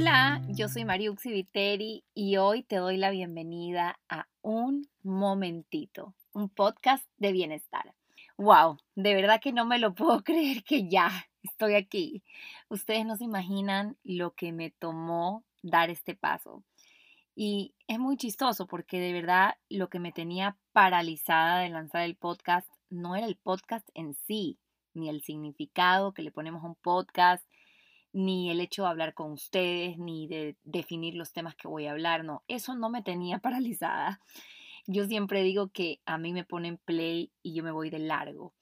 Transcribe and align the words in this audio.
Hola, 0.00 0.40
yo 0.46 0.68
soy 0.68 0.84
Mariuxi 0.84 1.32
Viteri 1.32 2.04
y 2.14 2.36
hoy 2.36 2.62
te 2.62 2.76
doy 2.76 2.98
la 2.98 3.10
bienvenida 3.10 3.98
a 4.08 4.28
Un 4.42 4.88
Momentito, 5.02 6.14
un 6.32 6.48
podcast 6.48 7.04
de 7.16 7.32
bienestar. 7.32 7.96
¡Wow! 8.36 8.78
De 8.94 9.16
verdad 9.16 9.40
que 9.40 9.52
no 9.52 9.64
me 9.64 9.80
lo 9.80 9.96
puedo 9.96 10.22
creer 10.22 10.62
que 10.62 10.88
ya 10.88 11.10
estoy 11.42 11.74
aquí. 11.74 12.22
Ustedes 12.68 13.06
no 13.06 13.16
se 13.16 13.24
imaginan 13.24 13.96
lo 14.04 14.36
que 14.36 14.52
me 14.52 14.70
tomó 14.70 15.42
dar 15.62 15.90
este 15.90 16.14
paso. 16.14 16.62
Y 17.34 17.74
es 17.88 17.98
muy 17.98 18.16
chistoso 18.16 18.68
porque 18.68 19.00
de 19.00 19.12
verdad 19.12 19.56
lo 19.68 19.88
que 19.88 19.98
me 19.98 20.12
tenía 20.12 20.56
paralizada 20.70 21.58
de 21.58 21.70
lanzar 21.70 22.02
el 22.02 22.14
podcast 22.14 22.68
no 22.88 23.16
era 23.16 23.26
el 23.26 23.34
podcast 23.34 23.88
en 23.94 24.14
sí, 24.28 24.60
ni 24.94 25.08
el 25.08 25.22
significado 25.22 26.14
que 26.14 26.22
le 26.22 26.30
ponemos 26.30 26.62
a 26.62 26.68
un 26.68 26.76
podcast, 26.76 27.44
ni 28.18 28.50
el 28.50 28.60
hecho 28.60 28.82
de 28.82 28.88
hablar 28.88 29.14
con 29.14 29.30
ustedes, 29.30 29.96
ni 29.96 30.26
de 30.26 30.56
definir 30.64 31.14
los 31.14 31.32
temas 31.32 31.54
que 31.54 31.68
voy 31.68 31.86
a 31.86 31.92
hablar, 31.92 32.24
no, 32.24 32.42
eso 32.48 32.74
no 32.74 32.90
me 32.90 33.02
tenía 33.02 33.38
paralizada. 33.42 34.20
Yo 34.86 35.06
siempre 35.06 35.42
digo 35.42 35.68
que 35.68 36.00
a 36.04 36.18
mí 36.18 36.32
me 36.32 36.44
ponen 36.44 36.78
play 36.78 37.30
y 37.42 37.54
yo 37.54 37.62
me 37.62 37.70
voy 37.70 37.90
de 37.90 38.00
largo. 38.00 38.54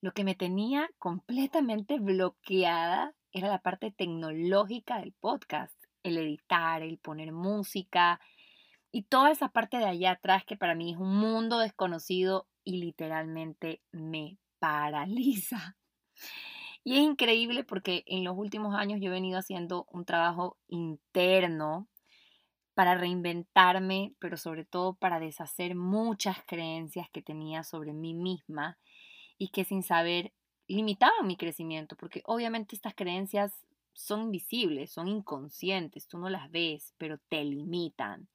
Lo 0.00 0.12
que 0.12 0.24
me 0.24 0.34
tenía 0.34 0.90
completamente 0.98 2.00
bloqueada 2.00 3.14
era 3.32 3.48
la 3.48 3.62
parte 3.62 3.92
tecnológica 3.92 4.98
del 4.98 5.12
podcast, 5.12 5.74
el 6.02 6.18
editar, 6.18 6.82
el 6.82 6.98
poner 6.98 7.32
música 7.32 8.20
y 8.90 9.02
toda 9.02 9.30
esa 9.30 9.48
parte 9.48 9.76
de 9.76 9.86
allá 9.86 10.12
atrás 10.12 10.44
que 10.44 10.56
para 10.56 10.74
mí 10.74 10.92
es 10.92 10.98
un 10.98 11.16
mundo 11.16 11.58
desconocido 11.58 12.48
y 12.64 12.78
literalmente 12.78 13.80
me 13.92 14.38
paraliza. 14.58 15.76
Y 16.84 16.98
es 16.98 17.00
increíble 17.00 17.64
porque 17.64 18.04
en 18.06 18.24
los 18.24 18.36
últimos 18.36 18.74
años 18.74 19.00
yo 19.00 19.08
he 19.08 19.12
venido 19.12 19.38
haciendo 19.38 19.86
un 19.90 20.04
trabajo 20.04 20.58
interno 20.68 21.88
para 22.74 22.94
reinventarme, 22.94 24.14
pero 24.18 24.36
sobre 24.36 24.64
todo 24.64 24.94
para 24.94 25.18
deshacer 25.18 25.74
muchas 25.74 26.38
creencias 26.46 27.08
que 27.10 27.22
tenía 27.22 27.64
sobre 27.64 27.94
mí 27.94 28.12
misma 28.12 28.78
y 29.38 29.48
que 29.48 29.64
sin 29.64 29.82
saber 29.82 30.32
limitaban 30.66 31.26
mi 31.26 31.36
crecimiento, 31.36 31.96
porque 31.96 32.22
obviamente 32.26 32.74
estas 32.74 32.94
creencias 32.94 33.64
son 33.92 34.22
invisibles, 34.22 34.92
son 34.92 35.08
inconscientes, 35.08 36.06
tú 36.06 36.18
no 36.18 36.28
las 36.28 36.50
ves, 36.50 36.94
pero 36.98 37.18
te 37.28 37.44
limitan. 37.44 38.28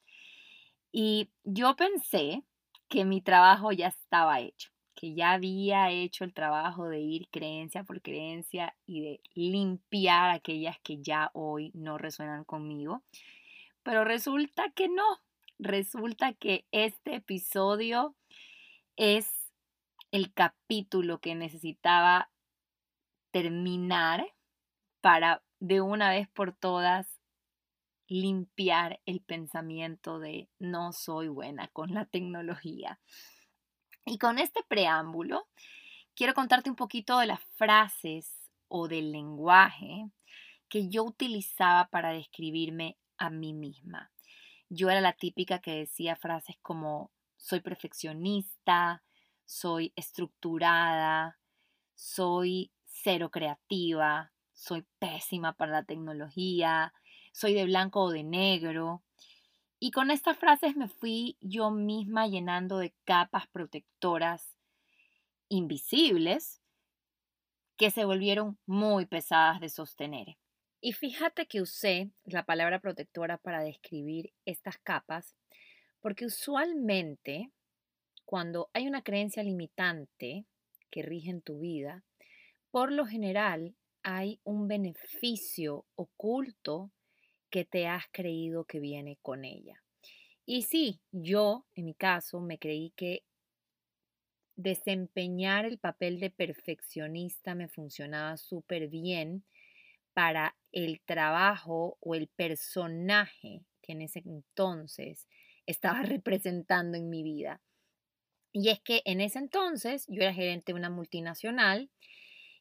Y 0.91 1.29
yo 1.43 1.75
pensé 1.75 2.43
que 2.87 3.05
mi 3.05 3.21
trabajo 3.21 3.71
ya 3.71 3.87
estaba 3.87 4.39
hecho, 4.39 4.71
que 4.99 5.13
ya 5.13 5.31
había 5.31 5.91
hecho 5.91 6.25
el 6.25 6.33
trabajo 6.33 6.89
de 6.89 6.99
ir 6.99 7.29
creencia 7.29 7.85
por 7.85 8.01
creencia 8.01 8.75
y 8.85 8.99
de 8.99 9.21
limpiar 9.33 10.29
aquellas 10.29 10.77
que 10.81 11.01
ya 11.01 11.31
hoy 11.33 11.71
no 11.73 11.97
resuenan 11.97 12.43
conmigo. 12.43 13.01
Pero 13.81 14.03
resulta 14.03 14.71
que 14.71 14.89
no, 14.89 15.05
resulta 15.57 16.33
que 16.33 16.65
este 16.73 17.15
episodio 17.15 18.13
es 18.97 19.53
el 20.11 20.33
capítulo 20.33 21.21
que 21.21 21.33
necesitaba 21.33 22.29
terminar 23.31 24.27
para 24.99 25.41
de 25.61 25.79
una 25.79 26.09
vez 26.09 26.27
por 26.27 26.51
todas 26.51 27.21
limpiar 28.09 28.99
el 29.05 29.21
pensamiento 29.21 30.19
de 30.19 30.49
no 30.59 30.91
soy 30.91 31.29
buena 31.29 31.69
con 31.69 31.93
la 31.93 32.03
tecnología. 32.03 32.99
Y 34.09 34.17
con 34.17 34.39
este 34.39 34.63
preámbulo, 34.67 35.47
quiero 36.15 36.33
contarte 36.33 36.67
un 36.67 36.75
poquito 36.75 37.19
de 37.19 37.27
las 37.27 37.41
frases 37.53 38.49
o 38.67 38.87
del 38.87 39.11
lenguaje 39.11 40.09
que 40.67 40.89
yo 40.89 41.03
utilizaba 41.03 41.89
para 41.89 42.09
describirme 42.09 42.97
a 43.19 43.29
mí 43.29 43.53
misma. 43.53 44.11
Yo 44.67 44.89
era 44.89 44.99
la 44.99 45.13
típica 45.13 45.59
que 45.59 45.75
decía 45.75 46.15
frases 46.15 46.55
como 46.63 47.11
soy 47.37 47.59
perfeccionista, 47.59 49.03
soy 49.45 49.93
estructurada, 49.95 51.37
soy 51.93 52.71
cero 52.85 53.29
creativa, 53.29 54.31
soy 54.53 54.87
pésima 54.97 55.53
para 55.53 55.71
la 55.71 55.83
tecnología, 55.83 56.95
soy 57.31 57.53
de 57.53 57.65
blanco 57.65 58.01
o 58.01 58.11
de 58.11 58.23
negro. 58.23 59.03
Y 59.79 59.91
con 59.91 60.11
estas 60.11 60.37
frases 60.37 60.75
me 60.75 60.89
fui 60.89 61.37
yo 61.39 61.71
misma 61.71 62.27
llenando 62.27 62.79
de 62.79 62.93
capas 63.05 63.47
protectoras 63.47 64.57
invisibles 65.47 66.61
que 67.77 67.89
se 67.89 68.03
volvieron 68.03 68.59
muy 68.65 69.05
pesadas 69.05 69.61
de 69.61 69.69
sostener. 69.69 70.37
Y 70.81 70.93
fíjate 70.93 71.47
que 71.47 71.61
usé 71.61 72.11
la 72.25 72.43
palabra 72.43 72.79
protectora 72.79 73.37
para 73.37 73.61
describir 73.61 74.33
estas 74.45 74.77
capas 74.77 75.35
porque 76.01 76.25
usualmente 76.25 77.51
cuando 78.25 78.69
hay 78.73 78.87
una 78.87 79.01
creencia 79.01 79.43
limitante 79.43 80.45
que 80.91 81.01
rige 81.01 81.29
en 81.31 81.41
tu 81.41 81.59
vida, 81.59 82.03
por 82.71 82.91
lo 82.91 83.05
general 83.05 83.75
hay 84.03 84.39
un 84.43 84.67
beneficio 84.67 85.85
oculto 85.95 86.91
que 87.49 87.65
te 87.65 87.87
has 87.87 88.05
creído 88.11 88.65
que 88.65 88.79
viene 88.79 89.17
con 89.21 89.45
ella. 89.45 89.83
Y 90.45 90.63
sí, 90.63 91.01
yo, 91.11 91.65
en 91.75 91.85
mi 91.85 91.93
caso, 91.93 92.41
me 92.41 92.57
creí 92.57 92.91
que 92.95 93.23
desempeñar 94.55 95.65
el 95.65 95.79
papel 95.79 96.19
de 96.19 96.29
perfeccionista 96.29 97.55
me 97.55 97.69
funcionaba 97.69 98.35
súper 98.35 98.89
bien 98.89 99.45
para 100.13 100.57
el 100.71 101.01
trabajo 101.05 101.97
o 102.01 102.15
el 102.15 102.27
personaje 102.27 103.63
que 103.81 103.93
en 103.93 104.01
ese 104.01 104.19
entonces 104.19 105.27
estaba 105.65 106.01
representando 106.03 106.97
en 106.97 107.09
mi 107.09 107.23
vida. 107.23 107.61
Y 108.51 108.69
es 108.69 108.81
que 108.81 109.01
en 109.05 109.21
ese 109.21 109.39
entonces 109.39 110.05
yo 110.07 110.21
era 110.23 110.33
gerente 110.33 110.73
de 110.73 110.79
una 110.79 110.89
multinacional 110.89 111.89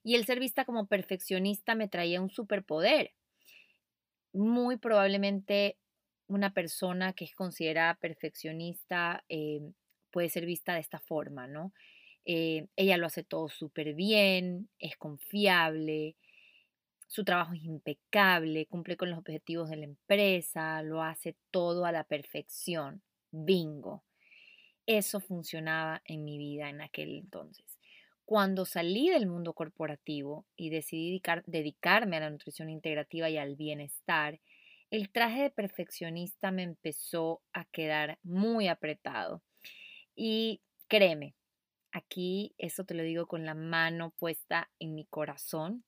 y 0.05 0.15
el 0.15 0.25
ser 0.26 0.38
vista 0.38 0.65
como 0.65 0.87
perfeccionista 0.87 1.75
me 1.75 1.88
traía 1.88 2.20
un 2.20 2.31
superpoder 2.31 3.15
muy 4.33 4.77
probablemente 4.77 5.78
una 6.28 6.53
persona 6.53 7.12
que 7.12 7.25
es 7.25 7.34
considerada 7.34 7.94
perfeccionista 7.94 9.25
eh, 9.28 9.61
puede 10.11 10.28
ser 10.28 10.47
vista 10.47 10.75
de 10.75 10.81
esta 10.81 11.00
forma, 11.00 11.47
¿no? 11.47 11.72
Eh, 12.25 12.67
ella 12.77 12.99
lo 12.99 13.06
hace 13.06 13.25
todo 13.25 13.49
súper 13.49 13.94
bien, 13.94 14.69
es 14.78 14.97
confiable, 14.97 16.17
su 17.06 17.25
trabajo 17.25 17.55
es 17.55 17.65
impecable, 17.65 18.67
cumple 18.67 18.99
con 18.99 19.09
los 19.11 19.19
objetivos 19.19 19.71
de 19.71 19.77
la 19.77 19.84
empresa, 19.87 20.83
lo 20.83 21.03
hace 21.03 21.37
todo 21.50 21.87
a 21.87 21.93
la 21.93 22.05
perfección. 22.05 23.03
Bingo. 23.31 24.05
Eso 24.87 25.21
funcionaba 25.21 26.03
en 26.05 26.25
mi 26.25 26.37
vida 26.38 26.69
en 26.69 26.83
aquel 26.83 27.17
entonces. 27.17 27.78
Cuando 28.28 28.66
salí 28.66 29.09
del 29.09 29.27
mundo 29.27 29.55
corporativo 29.55 30.44
y 30.55 30.69
decidí 30.69 31.22
dedicarme 31.47 32.19
a 32.19 32.21
la 32.21 32.28
nutrición 32.28 32.69
integrativa 32.69 33.31
y 33.31 33.39
al 33.39 33.56
bienestar, 33.56 34.39
el 34.91 35.11
traje 35.11 35.44
de 35.44 35.50
perfeccionista 35.50 36.50
me 36.50 36.62
empezó 36.62 37.41
a 37.55 37.65
quedar 37.65 38.19
muy 38.22 38.69
apretado. 38.69 39.43
Y 40.15 40.61
créeme, 40.88 41.37
aquí 41.91 42.55
eso 42.59 42.84
te 42.84 42.93
lo 42.93 43.03
digo 43.03 43.27
con 43.27 43.47
la 43.47 43.55
mano 43.55 44.11
puesta 44.19 44.69
en 44.78 44.94
mi 44.94 45.06
corazón, 45.06 45.84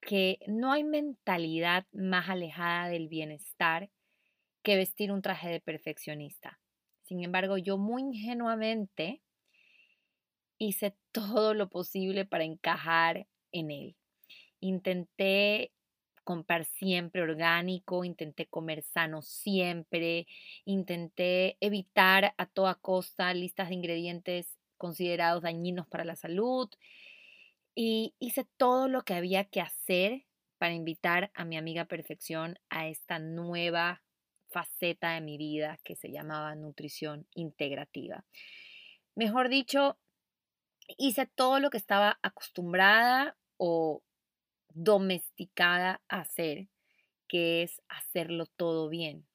que 0.00 0.40
no 0.48 0.72
hay 0.72 0.82
mentalidad 0.82 1.86
más 1.92 2.28
alejada 2.28 2.88
del 2.88 3.06
bienestar 3.06 3.90
que 4.64 4.74
vestir 4.74 5.12
un 5.12 5.22
traje 5.22 5.50
de 5.50 5.60
perfeccionista. 5.60 6.58
Sin 7.04 7.22
embargo, 7.22 7.58
yo 7.58 7.78
muy 7.78 8.02
ingenuamente 8.02 9.22
hice 10.58 10.96
todo 11.12 11.54
lo 11.54 11.68
posible 11.68 12.24
para 12.24 12.44
encajar 12.44 13.26
en 13.52 13.70
él. 13.70 13.96
Intenté 14.60 15.72
comprar 16.24 16.64
siempre 16.64 17.22
orgánico, 17.22 18.04
intenté 18.04 18.46
comer 18.46 18.82
sano 18.82 19.22
siempre, 19.22 20.26
intenté 20.64 21.56
evitar 21.60 22.34
a 22.36 22.46
toda 22.46 22.74
costa 22.74 23.32
listas 23.32 23.68
de 23.68 23.76
ingredientes 23.76 24.58
considerados 24.76 25.42
dañinos 25.42 25.86
para 25.86 26.04
la 26.04 26.16
salud 26.16 26.68
y 27.74 28.14
hice 28.18 28.46
todo 28.56 28.88
lo 28.88 29.02
que 29.02 29.14
había 29.14 29.44
que 29.44 29.60
hacer 29.60 30.24
para 30.58 30.74
invitar 30.74 31.30
a 31.34 31.44
mi 31.44 31.56
amiga 31.56 31.84
Perfección 31.84 32.58
a 32.70 32.88
esta 32.88 33.18
nueva 33.18 34.02
faceta 34.48 35.12
de 35.12 35.20
mi 35.20 35.36
vida 35.36 35.78
que 35.84 35.94
se 35.94 36.10
llamaba 36.10 36.54
nutrición 36.54 37.26
integrativa. 37.34 38.24
Mejor 39.14 39.48
dicho, 39.48 39.98
hice 40.98 41.26
todo 41.26 41.60
lo 41.60 41.70
que 41.70 41.78
estaba 41.78 42.18
acostumbrada 42.22 43.36
o 43.56 44.02
domesticada 44.68 46.02
a 46.08 46.20
hacer, 46.20 46.68
que 47.28 47.62
es 47.62 47.82
hacerlo 47.88 48.46
todo 48.46 48.88
bien. 48.88 49.26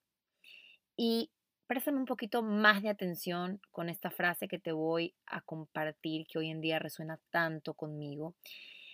Y 0.96 1.30
préstame 1.66 1.98
un 1.98 2.06
poquito 2.06 2.42
más 2.42 2.82
de 2.82 2.90
atención 2.90 3.60
con 3.70 3.88
esta 3.88 4.10
frase 4.10 4.46
que 4.46 4.58
te 4.58 4.72
voy 4.72 5.14
a 5.26 5.40
compartir, 5.40 6.26
que 6.26 6.38
hoy 6.38 6.50
en 6.50 6.60
día 6.60 6.78
resuena 6.78 7.18
tanto 7.30 7.74
conmigo. 7.74 8.34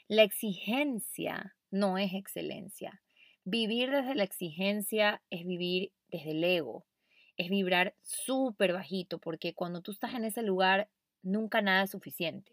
La 0.07 0.23
exigencia 0.23 1.57
no 1.71 1.99
es 1.99 2.15
excelencia. 2.15 3.03
Vivir 3.45 3.91
desde 3.91 4.15
la 4.15 4.25
exigencia 4.25 5.23
es 5.31 5.45
vivir 5.45 5.93
desde 6.09 6.31
el 6.31 6.45
ego, 6.45 6.87
es 7.37 7.51
vibrar 7.51 7.95
súper 8.03 8.73
bajito, 8.73 9.19
porque 9.19 9.55
cuando 9.55 9.81
tú 9.81 9.93
estás 9.93 10.15
en 10.15 10.25
ese 10.25 10.43
lugar, 10.43 10.89
nunca 11.29 11.63
nada 11.63 11.85
es 11.85 11.91
suficiente. 11.91 12.53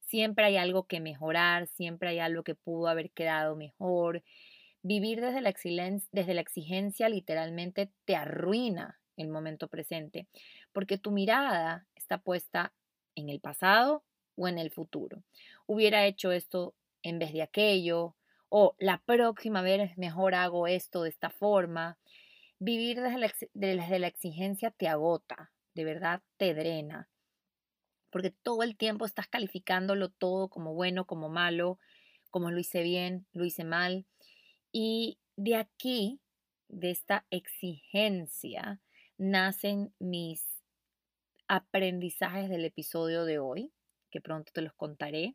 Siempre 0.00 0.44
hay 0.44 0.56
algo 0.56 0.86
que 0.86 1.00
mejorar, 1.00 1.66
siempre 1.66 2.10
hay 2.10 2.18
algo 2.18 2.42
que 2.44 2.54
pudo 2.54 2.88
haber 2.88 3.10
quedado 3.10 3.56
mejor. 3.56 4.22
Vivir 4.82 5.20
desde 5.20 5.40
la, 5.40 5.54
desde 6.12 6.34
la 6.34 6.40
exigencia 6.40 7.08
literalmente 7.08 7.90
te 8.04 8.16
arruina 8.16 9.00
el 9.16 9.28
momento 9.28 9.68
presente, 9.68 10.26
porque 10.72 10.98
tu 10.98 11.10
mirada 11.10 11.86
está 11.94 12.18
puesta 12.18 12.72
en 13.14 13.28
el 13.28 13.40
pasado 13.40 14.04
o 14.36 14.48
en 14.48 14.58
el 14.58 14.70
futuro. 14.70 15.22
Hubiera 15.66 16.04
hecho 16.06 16.32
esto 16.32 16.74
en 17.02 17.18
vez 17.18 17.32
de 17.32 17.42
aquello, 17.42 18.14
o 18.48 18.74
la 18.78 18.98
próxima 19.04 19.62
vez 19.62 19.96
mejor 19.98 20.34
hago 20.34 20.66
esto 20.66 21.02
de 21.02 21.08
esta 21.08 21.30
forma. 21.30 21.98
Vivir 22.58 23.00
desde 23.00 23.98
la 23.98 24.06
exigencia 24.06 24.70
te 24.70 24.88
agota, 24.88 25.50
de 25.74 25.84
verdad 25.84 26.22
te 26.36 26.54
drena, 26.54 27.08
porque 28.14 28.30
todo 28.30 28.62
el 28.62 28.76
tiempo 28.76 29.06
estás 29.06 29.26
calificándolo 29.26 30.08
todo 30.08 30.48
como 30.48 30.72
bueno, 30.72 31.04
como 31.04 31.28
malo, 31.28 31.80
como 32.30 32.52
lo 32.52 32.60
hice 32.60 32.84
bien, 32.84 33.26
lo 33.32 33.44
hice 33.44 33.64
mal. 33.64 34.06
Y 34.70 35.18
de 35.34 35.56
aquí, 35.56 36.20
de 36.68 36.92
esta 36.92 37.26
exigencia, 37.30 38.80
nacen 39.18 39.92
mis 39.98 40.46
aprendizajes 41.48 42.48
del 42.48 42.64
episodio 42.64 43.24
de 43.24 43.40
hoy, 43.40 43.72
que 44.12 44.20
pronto 44.20 44.52
te 44.54 44.62
los 44.62 44.74
contaré, 44.74 45.34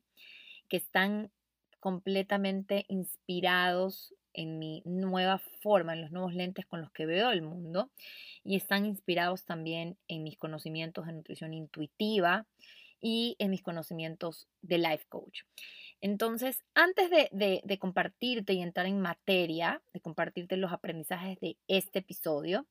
que 0.70 0.78
están 0.78 1.34
completamente 1.82 2.86
inspirados 2.88 4.16
en 4.40 4.58
mi 4.58 4.82
nueva 4.86 5.38
forma, 5.38 5.94
en 5.94 6.02
los 6.02 6.12
nuevos 6.12 6.34
lentes 6.34 6.66
con 6.66 6.80
los 6.80 6.92
que 6.92 7.06
veo 7.06 7.30
el 7.32 7.42
mundo 7.42 7.92
y 8.42 8.56
están 8.56 8.86
inspirados 8.86 9.44
también 9.44 9.98
en 10.08 10.24
mis 10.24 10.38
conocimientos 10.38 11.06
de 11.06 11.12
nutrición 11.12 11.54
intuitiva 11.54 12.48
y 13.02 13.36
en 13.40 13.52
mis 13.52 13.62
conocimientos 13.62 14.48
de 14.62 14.78
life 14.78 15.04
coach. 15.10 15.42
Entonces, 16.00 16.64
antes 16.74 17.10
de, 17.10 17.78
compartirte 17.80 18.54
y 18.54 18.62
entrar 18.62 18.86
en 18.86 19.02
materia, 19.02 19.82
de 19.94 20.00
compartirte 20.00 20.56
los 20.56 20.72
aprendizajes 20.72 21.38
de 21.42 21.58
este 21.68 22.00
episodio, 22.00 22.66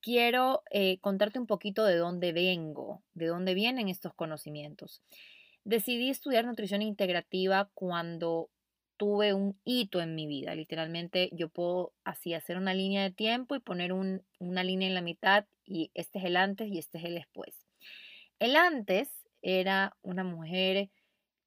quiero 0.00 0.62
eh, 0.70 0.98
contarte 1.00 1.40
un 1.40 1.48
poquito 1.48 1.84
de 1.84 1.96
dónde 1.96 2.32
vengo, 2.32 3.02
de 3.14 3.26
dónde 3.26 3.54
vienen 3.54 3.88
estos 3.88 4.14
conocimientos. 4.14 5.02
Decidí 5.64 6.08
estudiar 6.08 6.44
nutrición 6.44 6.82
integrativa 6.82 7.68
cuando 7.74 8.48
tuve 9.00 9.32
un 9.32 9.58
hito 9.64 10.02
en 10.02 10.14
mi 10.14 10.26
vida. 10.26 10.54
Literalmente 10.54 11.30
yo 11.32 11.48
puedo 11.48 11.94
así 12.04 12.34
hacer 12.34 12.58
una 12.58 12.74
línea 12.74 13.02
de 13.02 13.10
tiempo 13.10 13.54
y 13.54 13.60
poner 13.60 13.94
una 13.94 14.62
línea 14.62 14.88
en 14.88 14.94
la 14.94 15.00
mitad 15.00 15.46
y 15.64 15.90
este 15.94 16.18
es 16.18 16.26
el 16.26 16.36
antes 16.36 16.68
y 16.68 16.76
este 16.76 16.98
es 16.98 17.04
el 17.04 17.14
después. 17.14 17.66
El 18.40 18.56
antes 18.56 19.08
era 19.40 19.96
una 20.02 20.22
mujer 20.22 20.90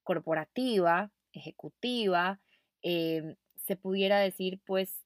corporativa, 0.01 1.11
ejecutiva, 1.31 2.39
em, 2.81 3.35
se 3.55 3.75
pudiera 3.75 4.17
decir 4.19 4.59
pues 4.65 5.05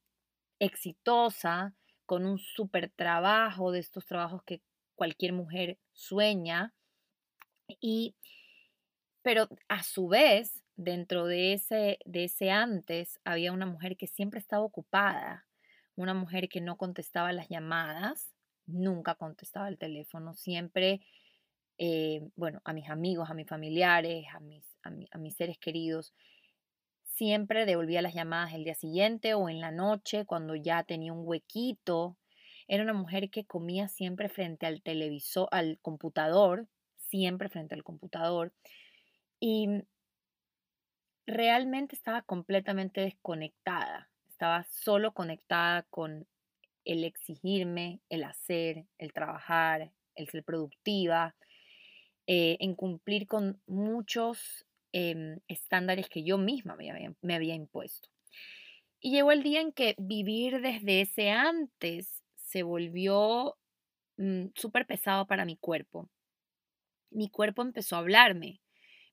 exitosa, 0.60 1.76
con 2.06 2.26
un 2.26 2.40
super 2.40 2.90
trabajo, 2.96 3.74
de 3.74 3.80
estos 3.80 4.06
trabajos 4.06 4.42
que 4.44 4.62
cualquier 4.96 5.34
mujer 5.34 5.80
sueña. 5.92 6.74
Y, 7.82 8.16
pero 9.22 9.50
a 9.68 9.84
su 9.84 10.08
vez, 10.08 10.64
dentro 10.78 11.26
de 11.26 11.54
ese, 11.54 12.00
de 12.06 12.26
ese 12.26 12.52
antes, 12.52 13.20
había 13.26 13.52
una 13.52 13.66
mujer 13.66 13.98
que 13.98 14.08
siempre 14.08 14.40
estaba 14.40 14.64
ocupada, 14.64 15.46
una 15.96 16.14
mujer 16.14 16.50
que 16.50 16.62
no 16.62 16.78
contestaba 16.78 17.34
las 17.34 17.50
llamadas, 17.50 18.34
nunca 18.66 19.16
contestaba 19.16 19.68
el 19.68 19.78
teléfono, 19.78 20.36
siempre, 20.36 21.02
eh, 21.78 22.22
bueno, 22.36 22.62
a 22.64 22.74
mis 22.74 22.90
amigos, 22.90 23.30
a 23.30 23.34
mis 23.34 23.48
familiares, 23.48 24.26
a 24.34 24.40
mis, 24.40 24.64
a 24.84 25.18
mis 25.18 25.36
seres 25.36 25.58
queridos, 25.58 26.14
Siempre 27.18 27.66
devolvía 27.66 28.04
las 28.04 28.14
llamadas 28.14 28.54
el 28.54 28.64
día 28.64 28.76
siguiente 28.76 29.34
o 29.34 29.50
en 29.50 29.60
la 29.60 29.72
noche 29.72 30.26
cuando 30.26 30.54
ya 30.54 30.84
tenía 30.84 31.14
un 31.14 31.28
huequito. 31.28 32.16
Era 32.68 32.84
una 32.84 32.94
mujer 32.94 33.32
que 33.32 33.44
comía 33.44 33.88
siempre 33.88 34.30
frente 34.30 34.68
al 34.68 34.84
televisor, 34.84 35.48
al 35.52 35.80
computador, 35.82 36.68
siempre 36.96 37.50
frente 37.50 37.74
al 37.74 37.84
computador. 37.84 38.54
Y 39.40 39.68
realmente 41.28 41.96
estaba 41.96 42.24
completamente 42.24 43.02
desconectada. 43.02 44.10
Estaba 44.28 44.64
solo 44.64 45.14
conectada 45.14 45.84
con 45.84 46.28
el 46.86 47.04
exigirme, 47.04 48.02
el 48.10 48.24
hacer, 48.24 48.86
el 48.98 49.14
trabajar, 49.14 49.92
el 50.16 50.30
ser 50.30 50.44
productiva, 50.44 51.36
eh, 52.26 52.58
en 52.60 52.74
cumplir 52.76 53.28
con 53.28 53.62
muchos 53.68 54.66
Em, 54.94 55.40
estándares 55.48 56.10
que 56.10 56.24
yo 56.24 56.38
misma 56.38 56.76
me 56.76 57.36
había, 57.36 57.54
impuesto. 57.54 58.10
Y 59.00 59.12
llegó 59.12 59.32
el 59.32 59.44
día 59.44 59.62
en 59.62 59.72
que 59.72 59.96
vivir 60.00 60.62
desde 60.62 61.02
ese 61.02 61.30
antes 61.30 62.24
se 62.36 62.64
volvió 62.64 63.58
mm, 64.18 64.48
súper 64.56 64.88
pesado 64.88 65.28
para 65.28 65.46
mi 65.46 65.58
cuerpo. 65.58 66.10
Mi 67.12 67.30
cuerpo 67.30 67.62
empezó 67.62 67.96
a 67.96 68.00
hablarme. 68.00 68.62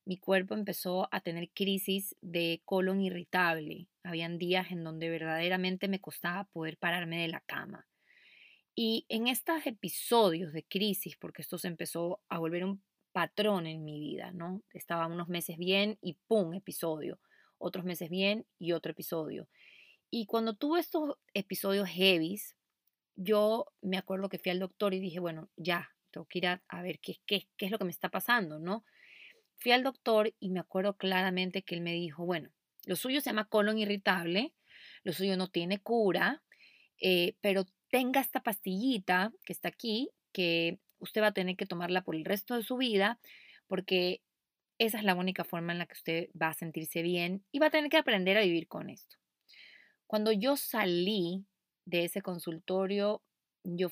Mi 0.06 0.18
cuerpo 0.18 0.54
empezó 0.54 1.08
a 1.12 1.20
tener 1.20 1.50
crisis 1.50 2.14
de 2.20 2.60
colon 2.64 3.00
irritable. 3.00 3.88
Habían 4.02 4.38
días 4.38 4.70
en 4.70 4.84
donde 4.84 5.08
verdaderamente 5.08 5.88
me 5.88 6.00
costaba 6.00 6.44
poder 6.44 6.76
pararme 6.76 7.22
de 7.22 7.28
la 7.28 7.40
cama. 7.40 7.86
Y 8.74 9.06
en 9.08 9.28
estos 9.28 9.66
episodios 9.66 10.52
de 10.52 10.64
crisis, 10.64 11.16
porque 11.16 11.42
esto 11.42 11.58
se 11.58 11.68
empezó 11.68 12.20
a 12.28 12.38
volver 12.38 12.64
un 12.64 12.82
patrón 13.12 13.66
en 13.66 13.84
mi 13.84 14.00
vida, 14.00 14.32
¿no? 14.32 14.62
Estaba 14.72 15.06
unos 15.06 15.28
meses 15.28 15.56
bien 15.56 15.96
y 16.02 16.14
¡pum! 16.26 16.52
episodio. 16.52 17.20
Otros 17.56 17.84
meses 17.84 18.10
bien 18.10 18.44
y 18.58 18.72
otro 18.72 18.92
episodio. 18.92 19.48
Y 20.10 20.26
cuando 20.26 20.54
tuve 20.54 20.80
estos 20.80 21.16
episodios 21.32 21.88
heavies, 21.88 22.56
yo 23.16 23.66
me 23.80 23.96
acuerdo 23.96 24.28
que 24.28 24.38
fui 24.38 24.50
al 24.50 24.58
doctor 24.58 24.92
y 24.92 25.00
dije, 25.00 25.20
bueno, 25.20 25.48
ya, 25.56 25.90
tengo 26.10 26.26
que 26.26 26.38
ir 26.38 26.46
a, 26.46 26.82
ver 26.82 26.98
qué, 27.00 27.20
qué, 27.26 27.48
qué 27.56 27.66
es 27.66 27.72
lo 27.72 27.78
que 27.78 27.84
me 27.84 27.90
está 27.90 28.10
pasando, 28.10 28.58
¿no? 28.58 28.84
Fui 29.64 29.72
al 29.72 29.82
doctor 29.82 30.34
y 30.40 30.50
me 30.50 30.60
acuerdo 30.60 30.98
claramente 30.98 31.62
que 31.62 31.74
él 31.74 31.80
me 31.80 31.94
dijo, 31.94 32.26
bueno, 32.26 32.50
lo 32.84 32.96
suyo 32.96 33.22
se 33.22 33.30
llama 33.30 33.48
colon 33.48 33.78
irritable, 33.78 34.52
lo 35.04 35.14
suyo 35.14 35.38
no 35.38 35.48
tiene 35.48 35.80
cura, 35.80 36.42
eh, 37.00 37.34
pero 37.40 37.64
tenga 37.88 38.20
esta 38.20 38.42
pastillita 38.42 39.32
que 39.46 39.54
está 39.54 39.68
aquí, 39.68 40.10
que 40.32 40.80
usted 40.98 41.22
va 41.22 41.28
a 41.28 41.32
tener 41.32 41.56
que 41.56 41.64
tomarla 41.64 42.02
por 42.04 42.14
el 42.14 42.26
resto 42.26 42.56
de 42.56 42.62
su 42.62 42.76
vida 42.76 43.18
porque 43.66 44.20
esa 44.76 44.98
es 44.98 45.04
la 45.04 45.14
única 45.14 45.44
forma 45.44 45.72
en 45.72 45.78
la 45.78 45.86
que 45.86 45.94
usted 45.94 46.28
va 46.38 46.48
a 46.48 46.52
sentirse 46.52 47.00
bien 47.00 47.42
y 47.50 47.58
va 47.58 47.68
a 47.68 47.70
tener 47.70 47.88
que 47.88 47.96
aprender 47.96 48.36
a 48.36 48.42
vivir 48.42 48.68
con 48.68 48.90
esto. 48.90 49.16
Cuando 50.06 50.30
yo 50.30 50.58
salí 50.58 51.46
de 51.86 52.04
ese 52.04 52.20
consultorio, 52.20 53.22
yo 53.62 53.88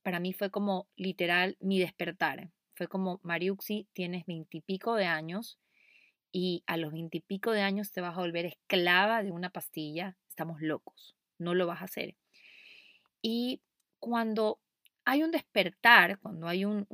para 0.00 0.18
mí 0.18 0.32
fue 0.32 0.50
como 0.50 0.88
literal 0.96 1.58
mi 1.60 1.78
despertar. 1.78 2.50
Fue 2.80 2.88
como, 2.88 3.20
Mariuxi, 3.22 3.88
tienes 3.92 4.24
veintipico 4.24 4.94
de 4.94 5.04
años 5.04 5.58
y 6.32 6.64
a 6.66 6.78
los 6.78 6.92
veintipico 6.92 7.52
de 7.52 7.60
años 7.60 7.92
te 7.92 8.00
vas 8.00 8.16
a 8.16 8.20
volver 8.22 8.46
esclava 8.46 9.22
de 9.22 9.32
una 9.32 9.50
pastilla. 9.50 10.16
Estamos 10.30 10.62
locos, 10.62 11.14
no 11.36 11.52
lo 11.52 11.66
vas 11.66 11.82
a 11.82 11.84
hacer. 11.84 12.16
Y 13.20 13.60
cuando 13.98 14.60
hay 15.04 15.22
un 15.22 15.30
despertar, 15.30 16.18
cuando 16.20 16.48
hay 16.48 16.64
un, 16.64 16.86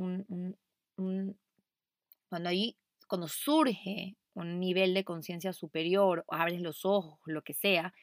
cuando 2.28 2.48
hay, 2.48 2.76
cuando 3.06 3.28
surge 3.28 4.16
un 4.34 4.58
nivel 4.58 4.92
de 4.92 5.04
conciencia 5.04 5.52
superior, 5.52 6.24
abres 6.26 6.60
los 6.62 6.84
ojos, 6.84 7.20
lo 7.26 7.42
que 7.42 7.54
sea, 7.54 7.94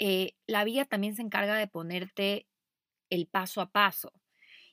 eh, 0.00 0.32
la 0.48 0.64
vida 0.64 0.86
también 0.86 1.14
se 1.14 1.22
encarga 1.22 1.56
de 1.56 1.68
ponerte 1.68 2.48
el 3.10 3.28
paso 3.28 3.60
a 3.60 3.70
paso. 3.70 4.12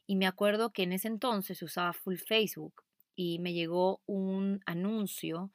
Y 0.06 0.16
me 0.16 0.28
acuerdo 0.28 0.72
que 0.72 0.84
en 0.84 0.94
ese 0.94 1.08
entonces 1.08 1.62
usaba 1.62 1.94
full 1.94 2.18
Facebook 2.18 2.84
y 3.16 3.40
me 3.40 3.54
llegó 3.54 4.02
un 4.06 4.60
anuncio 4.66 5.52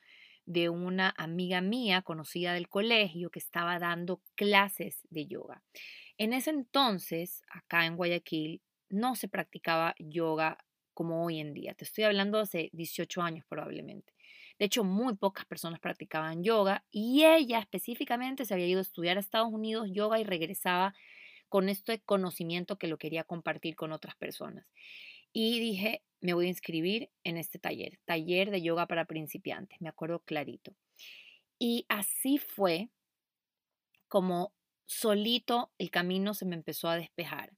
de 0.47 0.71
una 0.71 1.15
amiga 1.19 1.61
mía 1.61 2.01
conocida 2.03 2.55
del 2.55 2.69
colegio 2.69 3.31
que 3.31 3.39
estaba 3.39 3.79
dando 3.79 4.23
clases 4.35 5.07
de 5.11 5.27
yoga. 5.27 5.63
En 6.17 6.33
ese 6.33 6.51
entonces, 6.51 7.43
acá 7.51 7.85
en 7.85 7.97
Guayaquil, 7.97 8.63
no 8.89 9.15
se 9.15 9.29
practicaba 9.29 9.95
yoga 9.99 10.57
como 10.95 11.25
hoy 11.25 11.39
en 11.39 11.53
día. 11.53 11.75
Te 11.75 11.85
estoy 11.85 12.05
hablando 12.05 12.39
hace 12.39 12.71
18 12.73 13.21
años 13.21 13.45
probablemente. 13.47 14.15
De 14.59 14.65
hecho, 14.65 14.83
muy 14.83 15.15
pocas 15.17 15.45
personas 15.45 15.81
practicaban 15.81 16.43
yoga 16.43 16.85
y 16.91 17.25
ella 17.25 17.61
específicamente 17.61 18.45
se 18.45 18.55
había 18.55 18.67
ido 18.67 18.81
a 18.81 18.83
estudiar 18.83 19.17
a 19.17 19.21
Estados 19.21 19.53
Unidos 19.53 19.89
yoga 19.93 20.19
y 20.19 20.25
regresaba 20.25 20.95
con 21.49 21.69
este 21.69 22.01
conocimiento 22.01 22.79
que 22.79 22.89
lo 22.89 22.99
quería 22.99 23.25
compartir 23.25 23.77
con 23.77 23.93
otras 23.93 24.17
personas. 24.17 24.67
Y 25.33 25.61
dije, 25.61 26.03
me 26.21 26.35
voy 26.35 26.47
a 26.47 26.49
inscribir 26.49 27.11
en 27.25 27.37
este 27.37 27.59
taller, 27.59 27.99
taller 28.05 28.51
de 28.51 28.63
yoga 28.63 28.87
para 28.87 29.05
principiantes, 29.05 29.81
me 29.81 29.89
acuerdo 29.89 30.21
clarito. 30.21 30.75
Y 31.59 31.87
así 31.89 32.39
fue 32.39 32.89
como 34.09 34.53
solito 34.87 35.71
el 35.79 35.91
camino 35.91 36.35
se 36.35 36.47
me 36.47 36.57
empezó 36.57 36.89
a 36.89 36.97
despejar. 36.97 37.53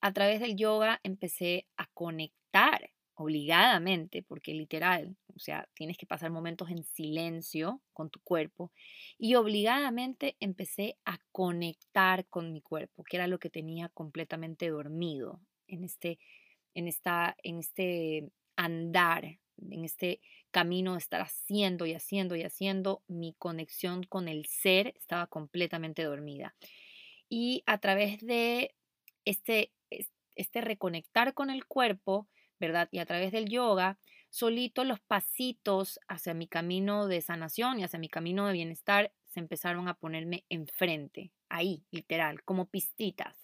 A 0.00 0.12
través 0.12 0.40
del 0.40 0.56
yoga 0.56 1.00
empecé 1.02 1.66
a 1.76 1.86
conectar 1.94 2.45
obligadamente, 3.16 4.22
porque 4.22 4.54
literal, 4.54 5.16
o 5.34 5.38
sea, 5.38 5.68
tienes 5.74 5.96
que 5.98 6.06
pasar 6.06 6.30
momentos 6.30 6.70
en 6.70 6.84
silencio 6.84 7.80
con 7.92 8.10
tu 8.10 8.20
cuerpo, 8.20 8.72
y 9.18 9.34
obligadamente 9.34 10.36
empecé 10.38 10.98
a 11.04 11.18
conectar 11.32 12.26
con 12.28 12.52
mi 12.52 12.60
cuerpo, 12.60 13.04
que 13.04 13.16
era 13.16 13.26
lo 13.26 13.38
que 13.38 13.50
tenía 13.50 13.88
completamente 13.88 14.68
dormido 14.68 15.40
en 15.66 15.84
este, 15.84 16.18
en 16.74 16.88
esta, 16.88 17.36
en 17.42 17.58
este 17.58 18.30
andar, 18.56 19.38
en 19.58 19.84
este 19.84 20.20
camino 20.50 20.92
de 20.92 20.98
estar 20.98 21.22
haciendo 21.22 21.86
y 21.86 21.94
haciendo 21.94 22.36
y 22.36 22.42
haciendo, 22.42 23.02
mi 23.08 23.34
conexión 23.38 24.02
con 24.04 24.28
el 24.28 24.46
ser 24.46 24.88
estaba 24.96 25.26
completamente 25.26 26.02
dormida. 26.04 26.54
Y 27.28 27.62
a 27.66 27.78
través 27.78 28.20
de 28.20 28.74
este, 29.24 29.72
este 30.34 30.60
reconectar 30.60 31.34
con 31.34 31.50
el 31.50 31.64
cuerpo, 31.66 32.28
¿verdad? 32.58 32.88
Y 32.90 32.98
a 32.98 33.06
través 33.06 33.32
del 33.32 33.48
yoga, 33.48 33.98
solito 34.30 34.84
los 34.84 35.00
pasitos 35.00 35.98
hacia 36.08 36.34
mi 36.34 36.46
camino 36.46 37.06
de 37.06 37.20
sanación 37.20 37.80
y 37.80 37.84
hacia 37.84 37.98
mi 37.98 38.08
camino 38.08 38.46
de 38.46 38.52
bienestar 38.52 39.12
se 39.26 39.40
empezaron 39.40 39.88
a 39.88 39.94
ponerme 39.94 40.44
enfrente, 40.48 41.32
ahí, 41.48 41.84
literal, 41.90 42.42
como 42.42 42.70
pistitas. 42.70 43.36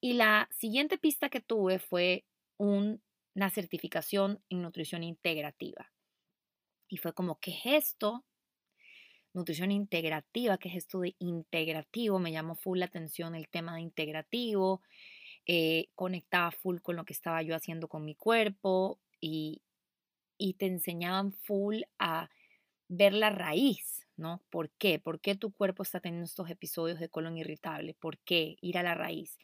Y 0.00 0.14
la 0.14 0.48
siguiente 0.50 0.98
pista 0.98 1.28
que 1.28 1.40
tuve 1.40 1.78
fue 1.78 2.24
una 2.56 3.50
certificación 3.50 4.42
en 4.48 4.62
nutrición 4.62 5.02
integrativa. 5.02 5.92
Y 6.88 6.96
fue 6.96 7.12
como, 7.12 7.38
¿qué 7.38 7.52
es 7.52 7.84
esto? 7.86 8.24
Nutrición 9.32 9.70
integrativa, 9.70 10.58
¿qué 10.58 10.70
es 10.70 10.76
esto 10.76 11.00
de 11.00 11.14
integrativo? 11.18 12.18
Me 12.18 12.32
llamó 12.32 12.56
full 12.56 12.78
la 12.78 12.86
atención 12.86 13.34
el 13.34 13.48
tema 13.48 13.74
de 13.74 13.82
integrativo. 13.82 14.82
Eh, 15.46 15.88
conectaba 15.94 16.50
full 16.50 16.78
con 16.80 16.96
lo 16.96 17.04
que 17.04 17.12
estaba 17.12 17.42
yo 17.42 17.56
haciendo 17.56 17.88
con 17.88 18.04
mi 18.04 18.14
cuerpo 18.14 19.00
y, 19.20 19.62
y 20.38 20.54
te 20.54 20.66
enseñaban 20.66 21.32
full 21.32 21.82
a 21.98 22.30
ver 22.88 23.14
la 23.14 23.30
raíz, 23.30 24.06
¿no? 24.16 24.42
¿Por 24.50 24.70
qué? 24.70 24.98
¿Por 24.98 25.20
qué 25.20 25.34
tu 25.34 25.52
cuerpo 25.52 25.82
está 25.82 26.00
teniendo 26.00 26.26
estos 26.26 26.50
episodios 26.50 27.00
de 27.00 27.08
colon 27.08 27.36
irritable? 27.38 27.94
¿Por 27.94 28.18
qué? 28.18 28.56
Ir 28.60 28.78
a 28.78 28.82
la 28.82 28.94
raíz. 28.94 29.38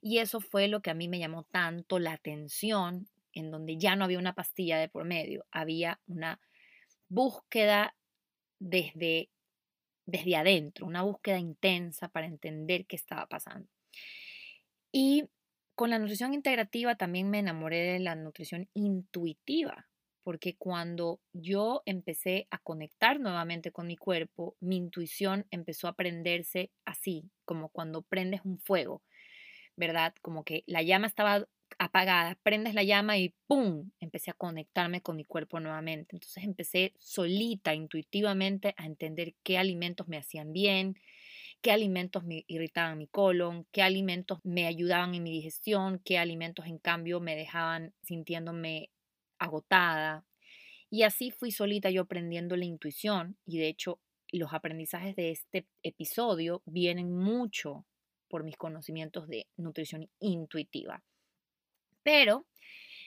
Y 0.00 0.18
eso 0.18 0.40
fue 0.40 0.68
lo 0.68 0.80
que 0.82 0.90
a 0.90 0.94
mí 0.94 1.08
me 1.08 1.18
llamó 1.18 1.44
tanto 1.44 1.98
la 1.98 2.12
atención, 2.12 3.08
en 3.32 3.50
donde 3.50 3.78
ya 3.78 3.96
no 3.96 4.04
había 4.04 4.18
una 4.18 4.34
pastilla 4.34 4.78
de 4.78 4.88
por 4.88 5.04
medio, 5.04 5.46
había 5.50 6.00
una 6.06 6.40
búsqueda 7.08 7.94
desde, 8.58 9.30
desde 10.06 10.36
adentro, 10.36 10.86
una 10.86 11.02
búsqueda 11.02 11.38
intensa 11.38 12.08
para 12.08 12.26
entender 12.26 12.86
qué 12.86 12.96
estaba 12.96 13.26
pasando. 13.26 13.68
Y 14.92 15.28
con 15.78 15.90
la 15.90 16.00
nutrición 16.00 16.34
integrativa 16.34 16.96
también 16.96 17.30
me 17.30 17.38
enamoré 17.38 17.92
de 17.92 18.00
la 18.00 18.16
nutrición 18.16 18.68
intuitiva, 18.74 19.86
porque 20.24 20.56
cuando 20.56 21.20
yo 21.32 21.82
empecé 21.86 22.48
a 22.50 22.58
conectar 22.58 23.20
nuevamente 23.20 23.70
con 23.70 23.86
mi 23.86 23.96
cuerpo, 23.96 24.56
mi 24.58 24.76
intuición 24.76 25.46
empezó 25.52 25.86
a 25.86 25.92
prenderse 25.92 26.72
así, 26.84 27.30
como 27.44 27.68
cuando 27.68 28.02
prendes 28.02 28.40
un 28.42 28.58
fuego, 28.58 29.04
¿verdad? 29.76 30.16
Como 30.20 30.42
que 30.42 30.64
la 30.66 30.82
llama 30.82 31.06
estaba 31.06 31.46
apagada, 31.78 32.36
prendes 32.42 32.74
la 32.74 32.82
llama 32.82 33.16
y 33.16 33.36
¡pum! 33.46 33.92
Empecé 34.00 34.32
a 34.32 34.34
conectarme 34.34 35.00
con 35.00 35.14
mi 35.14 35.24
cuerpo 35.24 35.60
nuevamente. 35.60 36.16
Entonces 36.16 36.42
empecé 36.42 36.92
solita, 36.98 37.72
intuitivamente, 37.72 38.74
a 38.78 38.84
entender 38.84 39.36
qué 39.44 39.58
alimentos 39.58 40.08
me 40.08 40.18
hacían 40.18 40.52
bien, 40.52 40.96
qué 41.60 41.72
alimentos 41.72 42.24
me 42.24 42.44
irritaban 42.46 42.98
mi 42.98 43.08
colon, 43.08 43.66
qué 43.72 43.82
alimentos 43.82 44.38
me 44.44 44.66
ayudaban 44.66 45.14
en 45.14 45.22
mi 45.22 45.30
digestión, 45.32 46.00
qué 46.04 46.18
alimentos 46.18 46.66
en 46.66 46.78
cambio 46.78 47.20
me 47.20 47.36
dejaban 47.36 47.94
sintiéndome 48.02 48.90
agotada. 49.38 50.24
Y 50.90 51.02
así 51.02 51.30
fui 51.30 51.50
solita 51.50 51.90
yo 51.90 52.02
aprendiendo 52.02 52.56
la 52.56 52.64
intuición 52.64 53.36
y 53.44 53.58
de 53.58 53.68
hecho 53.68 54.00
los 54.30 54.52
aprendizajes 54.52 55.16
de 55.16 55.30
este 55.30 55.66
episodio 55.82 56.62
vienen 56.66 57.14
mucho 57.14 57.86
por 58.28 58.44
mis 58.44 58.56
conocimientos 58.56 59.26
de 59.26 59.46
nutrición 59.56 60.08
intuitiva. 60.20 61.02
Pero 62.02 62.46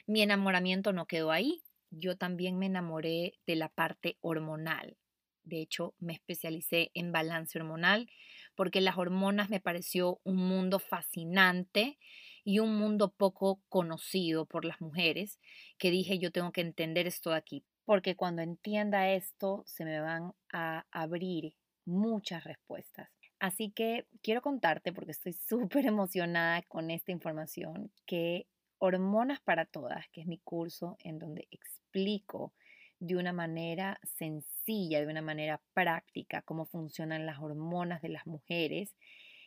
mi 0.07 0.21
enamoramiento 0.21 0.93
no 0.93 1.05
quedó 1.05 1.31
ahí. 1.31 1.63
Yo 1.91 2.17
también 2.17 2.57
me 2.57 2.65
enamoré 2.65 3.33
de 3.45 3.55
la 3.55 3.69
parte 3.69 4.17
hormonal. 4.21 4.97
De 5.43 5.61
hecho, 5.61 5.95
me 5.99 6.13
especialicé 6.13 6.91
en 6.93 7.11
balance 7.11 7.57
hormonal 7.57 8.09
porque 8.55 8.81
las 8.81 8.97
hormonas 8.97 9.49
me 9.49 9.59
pareció 9.59 10.19
un 10.23 10.37
mundo 10.37 10.79
fascinante 10.79 11.97
y 12.43 12.59
un 12.59 12.75
mundo 12.75 13.13
poco 13.13 13.61
conocido 13.69 14.45
por 14.45 14.65
las 14.65 14.81
mujeres, 14.81 15.39
que 15.77 15.91
dije 15.91 16.19
yo 16.19 16.31
tengo 16.31 16.51
que 16.51 16.61
entender 16.61 17.07
esto 17.07 17.31
de 17.31 17.37
aquí, 17.37 17.65
porque 17.85 18.15
cuando 18.15 18.41
entienda 18.41 19.09
esto 19.09 19.63
se 19.65 19.85
me 19.85 19.99
van 19.99 20.33
a 20.51 20.85
abrir 20.91 21.55
muchas 21.85 22.43
respuestas. 22.43 23.09
Así 23.39 23.71
que 23.71 24.07
quiero 24.21 24.41
contarte, 24.41 24.93
porque 24.93 25.11
estoy 25.11 25.33
súper 25.33 25.85
emocionada 25.87 26.61
con 26.63 26.91
esta 26.91 27.11
información, 27.11 27.91
que 28.05 28.47
Hormonas 28.77 29.39
para 29.41 29.65
Todas, 29.65 30.07
que 30.09 30.21
es 30.21 30.27
mi 30.27 30.39
curso 30.39 30.97
en 30.99 31.19
donde 31.19 31.47
explico 31.51 32.53
de 33.01 33.15
una 33.15 33.33
manera 33.33 33.99
sencilla, 34.03 35.01
de 35.01 35.07
una 35.07 35.23
manera 35.23 35.59
práctica, 35.73 36.43
cómo 36.43 36.67
funcionan 36.67 37.25
las 37.25 37.39
hormonas 37.39 37.99
de 38.03 38.09
las 38.09 38.27
mujeres, 38.27 38.95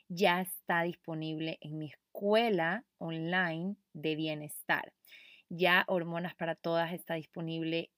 ya 0.08 0.40
está 0.40 0.82
disponible 0.82 1.58
en 1.60 1.78
mi 1.78 1.86
escuela 1.86 2.84
online 2.98 3.76
de 3.92 4.16
bienestar. 4.16 4.92
Ya 5.48 5.84
Hormonas 5.86 6.34
para 6.34 6.56
Todas 6.56 6.92
está 6.92 7.14
disponible 7.14 7.92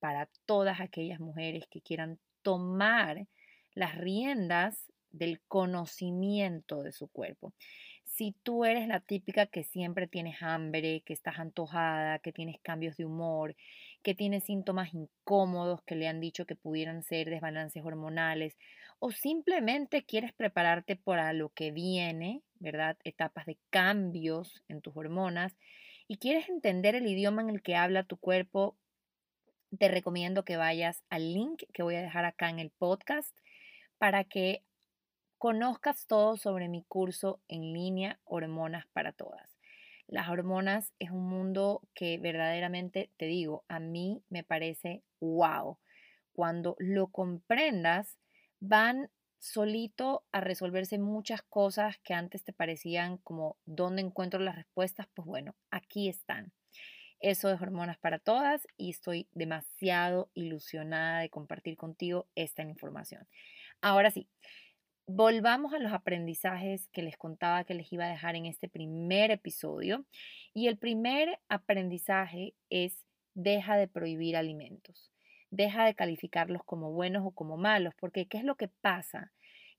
para 0.00 0.28
todas 0.46 0.80
aquellas 0.80 1.20
mujeres 1.20 1.64
que 1.70 1.80
quieran 1.80 2.18
tomar 2.42 3.28
las 3.74 3.94
riendas 3.94 4.90
del 5.10 5.40
conocimiento 5.46 6.82
de 6.82 6.90
su 6.90 7.06
cuerpo. 7.06 7.54
Si 8.18 8.34
tú 8.42 8.64
eres 8.64 8.88
la 8.88 8.98
típica 8.98 9.46
que 9.46 9.62
siempre 9.62 10.08
tienes 10.08 10.42
hambre, 10.42 11.04
que 11.06 11.12
estás 11.12 11.38
antojada, 11.38 12.18
que 12.18 12.32
tienes 12.32 12.58
cambios 12.62 12.96
de 12.96 13.04
humor, 13.04 13.54
que 14.02 14.12
tienes 14.16 14.42
síntomas 14.42 14.92
incómodos 14.92 15.82
que 15.82 15.94
le 15.94 16.08
han 16.08 16.20
dicho 16.20 16.44
que 16.44 16.56
pudieran 16.56 17.04
ser 17.04 17.30
desbalances 17.30 17.84
hormonales, 17.84 18.58
o 18.98 19.12
simplemente 19.12 20.02
quieres 20.02 20.32
prepararte 20.32 20.96
para 20.96 21.32
lo 21.32 21.50
que 21.50 21.70
viene, 21.70 22.42
¿verdad? 22.58 22.98
Etapas 23.04 23.46
de 23.46 23.56
cambios 23.70 24.64
en 24.66 24.80
tus 24.80 24.96
hormonas, 24.96 25.54
y 26.08 26.16
quieres 26.16 26.48
entender 26.48 26.96
el 26.96 27.06
idioma 27.06 27.42
en 27.42 27.50
el 27.50 27.62
que 27.62 27.76
habla 27.76 28.02
tu 28.02 28.16
cuerpo, 28.16 28.76
te 29.78 29.86
recomiendo 29.86 30.44
que 30.44 30.56
vayas 30.56 31.04
al 31.08 31.34
link 31.34 31.62
que 31.72 31.84
voy 31.84 31.94
a 31.94 32.02
dejar 32.02 32.24
acá 32.24 32.50
en 32.50 32.58
el 32.58 32.70
podcast 32.70 33.32
para 33.96 34.24
que 34.24 34.64
conozcas 35.38 36.06
todo 36.06 36.36
sobre 36.36 36.68
mi 36.68 36.82
curso 36.82 37.40
en 37.48 37.72
línea 37.72 38.18
Hormonas 38.24 38.86
para 38.92 39.12
Todas. 39.12 39.56
Las 40.08 40.28
hormonas 40.28 40.92
es 40.98 41.10
un 41.10 41.28
mundo 41.28 41.82
que 41.94 42.18
verdaderamente, 42.18 43.10
te 43.16 43.26
digo, 43.26 43.64
a 43.68 43.78
mí 43.78 44.22
me 44.30 44.42
parece 44.42 45.02
wow. 45.20 45.78
Cuando 46.32 46.76
lo 46.78 47.08
comprendas, 47.08 48.18
van 48.58 49.10
solito 49.38 50.24
a 50.32 50.40
resolverse 50.40 50.98
muchas 50.98 51.42
cosas 51.42 51.98
que 51.98 52.14
antes 52.14 52.42
te 52.42 52.52
parecían 52.52 53.18
como 53.18 53.56
dónde 53.64 54.02
encuentro 54.02 54.40
las 54.40 54.56
respuestas, 54.56 55.06
pues 55.14 55.26
bueno, 55.26 55.54
aquí 55.70 56.08
están. 56.08 56.52
Eso 57.20 57.50
es 57.50 57.60
Hormonas 57.60 57.98
para 57.98 58.18
Todas 58.18 58.66
y 58.76 58.90
estoy 58.90 59.28
demasiado 59.32 60.30
ilusionada 60.34 61.20
de 61.20 61.30
compartir 61.30 61.76
contigo 61.76 62.28
esta 62.34 62.62
información. 62.62 63.28
Ahora 63.80 64.10
sí, 64.10 64.28
volvamos 65.08 65.72
a 65.72 65.78
los 65.78 65.92
aprendizajes 65.92 66.88
que 66.88 67.02
les 67.02 67.16
contaba 67.16 67.64
que 67.64 67.74
les 67.74 67.90
iba 67.92 68.04
a 68.04 68.10
dejar 68.10 68.36
en 68.36 68.44
este 68.44 68.68
primer 68.68 69.30
episodio. 69.30 70.04
Y 70.52 70.68
el 70.68 70.76
primer 70.76 71.40
aprendizaje 71.48 72.54
es 72.68 73.04
deja 73.34 73.76
de 73.76 73.88
prohibir 73.88 74.36
alimentos. 74.36 75.10
Deja 75.50 75.86
de 75.86 75.94
calificarlos 75.94 76.62
como 76.62 76.92
buenos 76.92 77.24
o 77.24 77.30
como 77.30 77.56
malos, 77.56 77.94
porque 77.98 78.26
¿qué 78.26 78.36
es 78.36 78.44
lo 78.44 78.56
que 78.56 78.68
pasa? 78.68 79.32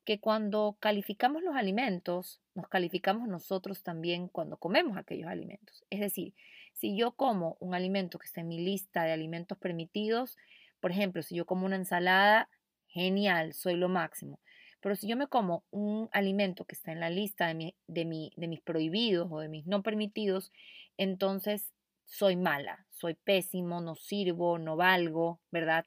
Que 0.04 0.20
cuando 0.20 0.78
calificamos 0.80 1.44
los 1.44 1.56
alimentos, 1.56 2.42
nos 2.56 2.68
calificamos 2.68 3.28
nosotros 3.28 3.84
también 3.84 4.30
cuando 4.30 4.58
comemos 4.58 4.98
aquellos 4.98 5.30
alimentos. 5.30 5.86
Es 5.92 6.00
decir, 6.00 6.34
si 6.74 6.98
yo 6.98 7.12
como 7.12 7.56
un 7.60 7.76
alimento 7.76 8.18
que 8.18 8.26
está 8.26 8.42
en 8.42 8.48
mi 8.48 8.58
lista 8.58 9.04
de 9.04 9.12
alimentos 9.12 9.60
permitidos, 9.60 10.38
por 10.80 10.90
ejemplo, 10.90 11.22
si 11.22 11.36
yo 11.36 11.46
como 11.46 11.68
una 11.68 11.76
ensalada, 11.76 12.50
genial, 12.88 13.54
soy 13.54 13.76
lo 13.76 13.90
máximo. 13.90 14.40
Pero 14.82 14.96
si 14.96 15.08
yo 15.08 15.18
me 15.18 15.28
como 15.28 15.64
un 15.72 16.10
alimento 16.12 16.66
que 16.66 16.76
está 16.76 16.92
en 16.92 17.00
la 17.00 17.10
lista 17.10 17.54
de, 17.54 17.76
de, 17.88 18.32
de 18.36 18.48
mis 18.48 18.62
prohibidos 18.62 19.28
o 19.32 19.40
de 19.40 19.50
mis 19.50 19.66
no 19.66 19.84
permitidos, 19.84 20.52
entonces 20.98 21.74
soy 22.06 22.36
mala, 22.36 22.86
soy 22.90 23.14
pésimo, 23.14 23.82
no 23.82 23.96
sirvo, 23.96 24.58
no 24.58 24.76
valgo, 24.76 25.40
¿verdad? 25.52 25.86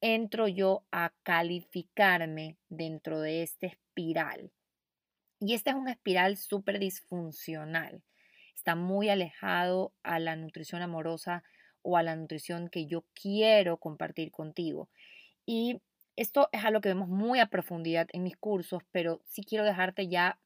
Entro 0.00 0.46
yo 0.48 0.84
a 0.92 1.12
calificarme 1.22 2.58
dentro 2.68 3.20
de 3.20 3.42
este 3.42 3.68
espiral. 3.68 4.52
Y 5.40 5.54
este 5.54 5.70
es 5.70 5.76
un 5.76 5.88
espiral 5.88 6.36
súper 6.36 6.78
disfuncional. 6.78 8.02
Está 8.54 8.76
muy 8.76 9.08
alejado 9.08 9.92
a 10.02 10.18
la 10.18 10.36
nutrición 10.36 10.82
amorosa 10.82 11.42
o 11.82 11.96
a 11.96 12.02
la 12.02 12.16
nutrición 12.16 12.68
que 12.68 12.86
yo 12.86 13.04
quiero 13.14 13.78
compartir 13.78 14.30
contigo. 14.30 14.88
Y 15.46 15.80
esto 16.16 16.48
es 16.52 16.64
algo 16.64 16.80
que 16.80 16.88
vemos 16.88 17.08
muy 17.08 17.40
a 17.40 17.46
profundidad 17.46 18.08
en 18.12 18.22
mis 18.22 18.36
cursos, 18.36 18.82
pero 18.92 19.20
sí 19.26 19.42
quiero 19.42 19.64
dejarte 19.64 20.08
ya 20.08 20.38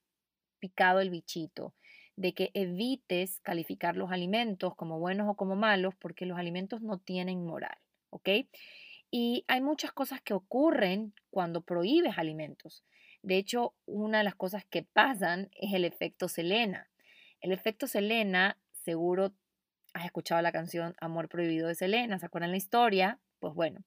picado 0.58 1.00
el 1.00 1.10
bichito 1.10 1.74
de 2.16 2.34
que 2.34 2.50
evites 2.54 3.38
calificar 3.40 3.96
los 3.96 4.10
alimentos 4.10 4.74
como 4.74 4.98
buenos 4.98 5.28
o 5.28 5.36
como 5.36 5.54
malos, 5.54 5.94
porque 5.94 6.26
los 6.26 6.36
alimentos 6.36 6.82
no 6.82 6.98
tienen 6.98 7.44
moral, 7.44 7.78
¿ok? 8.10 8.28
Y 9.10 9.44
hay 9.46 9.60
muchas 9.60 9.92
cosas 9.92 10.20
que 10.20 10.34
ocurren 10.34 11.14
cuando 11.30 11.60
prohíbes 11.60 12.18
alimentos. 12.18 12.82
De 13.22 13.36
hecho, 13.36 13.74
una 13.86 14.18
de 14.18 14.24
las 14.24 14.34
cosas 14.34 14.64
que 14.64 14.82
pasan 14.82 15.48
es 15.54 15.72
el 15.74 15.84
efecto 15.84 16.28
Selena. 16.28 16.88
El 17.40 17.52
efecto 17.52 17.86
Selena, 17.86 18.58
seguro 18.72 19.32
has 19.94 20.04
escuchado 20.04 20.42
la 20.42 20.52
canción 20.52 20.96
Amor 21.00 21.28
Prohibido 21.28 21.68
de 21.68 21.74
Selena, 21.74 22.18
¿se 22.18 22.26
acuerdan 22.26 22.50
la 22.50 22.56
historia? 22.56 23.20
Pues 23.38 23.54
bueno, 23.54 23.84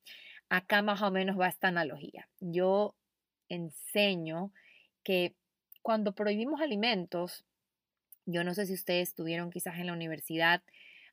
acá 0.52 0.82
más 0.82 1.02
o 1.02 1.10
menos 1.12 1.40
va 1.40 1.48
esta 1.48 1.70
analogía. 1.70 2.28
Yo 2.42 2.94
enseño 3.48 4.52
que 5.02 5.34
cuando 5.82 6.14
prohibimos 6.14 6.60
alimentos, 6.60 7.46
yo 8.26 8.44
no 8.44 8.54
sé 8.54 8.66
si 8.66 8.74
ustedes 8.74 9.16
tuvieron 9.16 9.50
quizás 9.50 9.80
en 9.80 9.88
la 9.88 9.94
universidad 9.94 10.62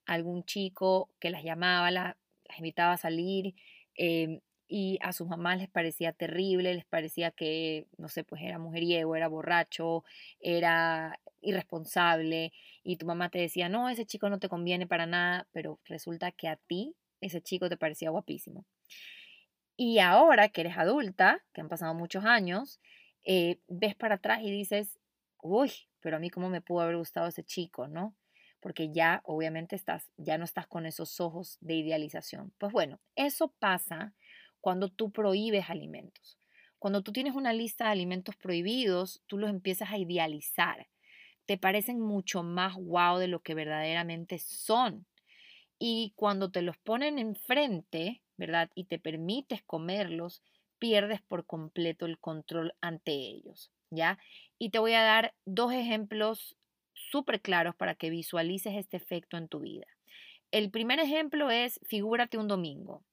algún 0.07 0.45
chico 0.45 1.09
que 1.21 1.31
las 1.31 1.45
llamaba, 1.45 1.93
las, 1.93 2.17
invitaba 2.57 2.95
a 2.95 2.99
salir 2.99 3.55
em, 3.95 4.41
y 4.67 4.99
a 5.03 5.13
sus 5.13 5.29
mamás 5.29 5.59
les 5.59 5.69
parecía 5.69 6.13
terrible, 6.13 6.75
les 6.75 6.85
parecía 6.85 7.31
que, 7.31 7.87
no 7.97 8.09
sé, 8.09 8.25
pues 8.25 8.43
era 8.43 8.59
mujeriego, 8.59 9.15
era 9.15 9.29
borracho, 9.29 10.03
era 10.41 11.21
irresponsable 11.43 12.53
y 12.83 12.97
tu 12.97 13.07
mamá 13.07 13.31
te 13.31 13.39
decía, 13.39 13.69
no, 13.69 13.89
ese 13.89 14.05
chico 14.05 14.29
no 14.31 14.41
te 14.41 14.49
conviene 14.49 14.89
para 14.89 15.07
nada, 15.07 15.47
pero 15.53 15.79
resulta 15.85 16.33
que 16.33 16.49
a 16.49 16.57
ti 16.57 16.97
ese 17.21 17.41
chico 17.41 17.69
te 17.69 17.77
parecía 17.77 18.11
guapísimo. 18.11 18.65
Y 19.81 20.01
ahora 20.01 20.49
que 20.49 20.63
eres 20.63 20.77
adulta, 20.77 21.41
que 21.53 21.61
han 21.61 21.69
pasado 21.69 21.95
muchos 21.95 22.25
años, 22.25 22.81
eh, 23.23 23.61
ves 23.69 23.95
para 23.95 24.17
atrás 24.17 24.41
y 24.43 24.51
dices, 24.51 24.99
uy, 25.41 25.71
pero 26.01 26.17
a 26.17 26.19
mí 26.19 26.31
cómo 26.31 26.49
me 26.51 26.61
pudo 26.61 26.81
haber 26.81 26.97
gustado 26.97 27.29
ese 27.29 27.45
chico, 27.45 27.87
¿no? 27.87 28.13
Porque 28.59 28.91
ya 28.91 29.23
obviamente 29.25 29.77
estás, 29.77 30.11
ya 30.17 30.37
no 30.37 30.45
estás 30.45 30.67
con 30.67 30.85
esos 30.85 31.21
ojos 31.21 31.59
de 31.61 31.75
idealización. 31.75 32.53
Pues 32.59 32.73
bueno, 32.73 32.99
eso 33.15 33.55
pasa 33.61 34.15
cuando 34.61 34.89
tú 34.89 35.13
prohíbes 35.13 35.71
alimentos. 35.71 36.41
Cuando 36.81 37.03
tú 37.03 37.13
tienes 37.13 37.37
una 37.37 37.53
lista 37.53 37.85
de 37.85 37.93
alimentos 37.93 38.35
prohibidos, 38.35 39.23
tú 39.29 39.39
los 39.39 39.49
empiezas 39.49 39.93
a 39.93 39.99
idealizar. 39.99 40.89
Te 41.47 41.57
parecen 41.57 42.01
mucho 42.01 42.43
más 42.43 42.75
guau 42.75 43.19
de 43.19 43.29
lo 43.29 43.43
que 43.43 43.55
verdaderamente 43.55 44.41
son. 44.41 45.07
Y 45.79 46.15
cuando 46.17 46.51
te 46.51 46.63
los 46.63 46.77
ponen 46.79 47.21
enfrente, 47.21 48.23
¿verdad? 48.39 48.71
Y 48.75 48.85
te 48.85 48.99
permites 48.99 49.63
comerlos, 49.65 50.43
pierdes 50.79 51.21
por 51.21 51.45
completo 51.45 52.07
el 52.07 52.19
control 52.19 52.75
ante 52.81 53.13
ellos, 53.13 53.71
¿ya? 53.91 54.19
Y 54.59 54.71
te 54.71 54.79
voy 54.79 54.95
a 54.95 55.03
dar 55.03 55.35
dos 55.45 55.73
ejemplos 55.73 56.57
súper 56.95 57.43
claros 57.43 57.75
para 57.77 57.95
que 57.95 58.11
visualices 58.11 58.75
este 58.75 58.97
efecto 58.97 59.37
en 59.37 59.49
tu 59.49 59.61
vida. 59.61 59.87
El 60.51 60.71
primer 60.71 61.01
ejemplo 61.01 61.51
es, 61.51 61.81
figúrate 61.85 62.39
un 62.39 62.49
domingo, 62.49 63.05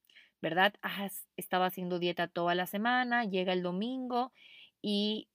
¿verdad? 0.41 0.74
Has 0.82 1.27
estado 1.38 1.63
haciendo 1.65 2.00
dieta 2.00 2.27
toda 2.27 2.55
la 2.55 2.67
semana, 2.67 3.25
llega 3.25 3.53
el 3.53 3.63
domingo 3.63 4.31
y 4.81 5.27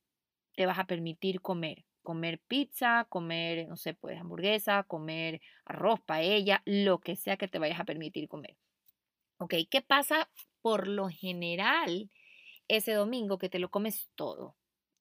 te 0.56 0.66
vas 0.66 0.78
a 0.78 0.86
permitir 0.86 1.40
comer. 1.40 1.84
Comer 2.02 2.40
pizza, 2.48 3.06
comer, 3.10 3.68
no 3.68 3.76
sé, 3.76 3.94
pues 3.94 4.18
hamburguesa, 4.18 4.84
comer 4.84 5.40
arroz, 5.66 6.00
paella, 6.00 6.62
lo 6.64 7.00
que 7.00 7.16
sea 7.16 7.36
que 7.36 7.48
te 7.48 7.58
vayas 7.58 7.80
a 7.80 7.84
permitir 7.84 8.28
comer. 8.28 8.56
¿Ok? 9.40 9.54
¿Qué 9.70 9.80
pasa 9.80 10.30
por 10.60 10.86
lo 10.86 11.08
general 11.08 12.10
ese 12.68 12.92
domingo 12.92 13.38
que 13.38 13.48
te 13.48 13.58
lo 13.58 13.70
comes 13.70 14.10
todo? 14.14 14.54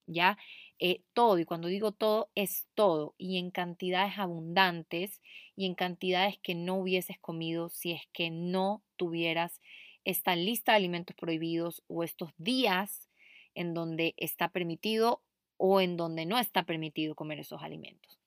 ¿Ya? 0.07 0.37
Eh, 0.79 1.03
todo, 1.11 1.37
y 1.39 1.45
cuando 1.45 1.67
digo 1.67 1.91
todo, 1.91 2.31
es 2.35 2.65
todo, 2.73 3.15
y 3.17 3.37
en 3.37 3.51
cantidades 3.51 4.17
abundantes 4.17 5.21
y 5.57 5.65
en 5.65 5.75
cantidades 5.75 6.39
que 6.41 6.55
no 6.55 6.77
hubieses 6.77 7.19
comido 7.19 7.67
si 7.67 7.91
es 7.91 8.03
que 8.13 8.31
no 8.31 8.81
tuvieras 8.95 9.59
esta 10.05 10.37
lista 10.37 10.71
de 10.71 10.77
alimentos 10.77 11.17
prohibidos 11.17 11.83
o 11.87 12.05
estos 12.05 12.31
días 12.37 13.09
en 13.55 13.73
donde 13.73 14.13
está 14.15 14.47
permitido 14.47 15.21
o 15.57 15.81
en 15.81 15.97
donde 15.97 16.25
no 16.25 16.39
está 16.39 16.63
permitido 16.63 17.13
comer 17.13 17.41
esos 17.41 17.61
alimentos. 17.61 18.17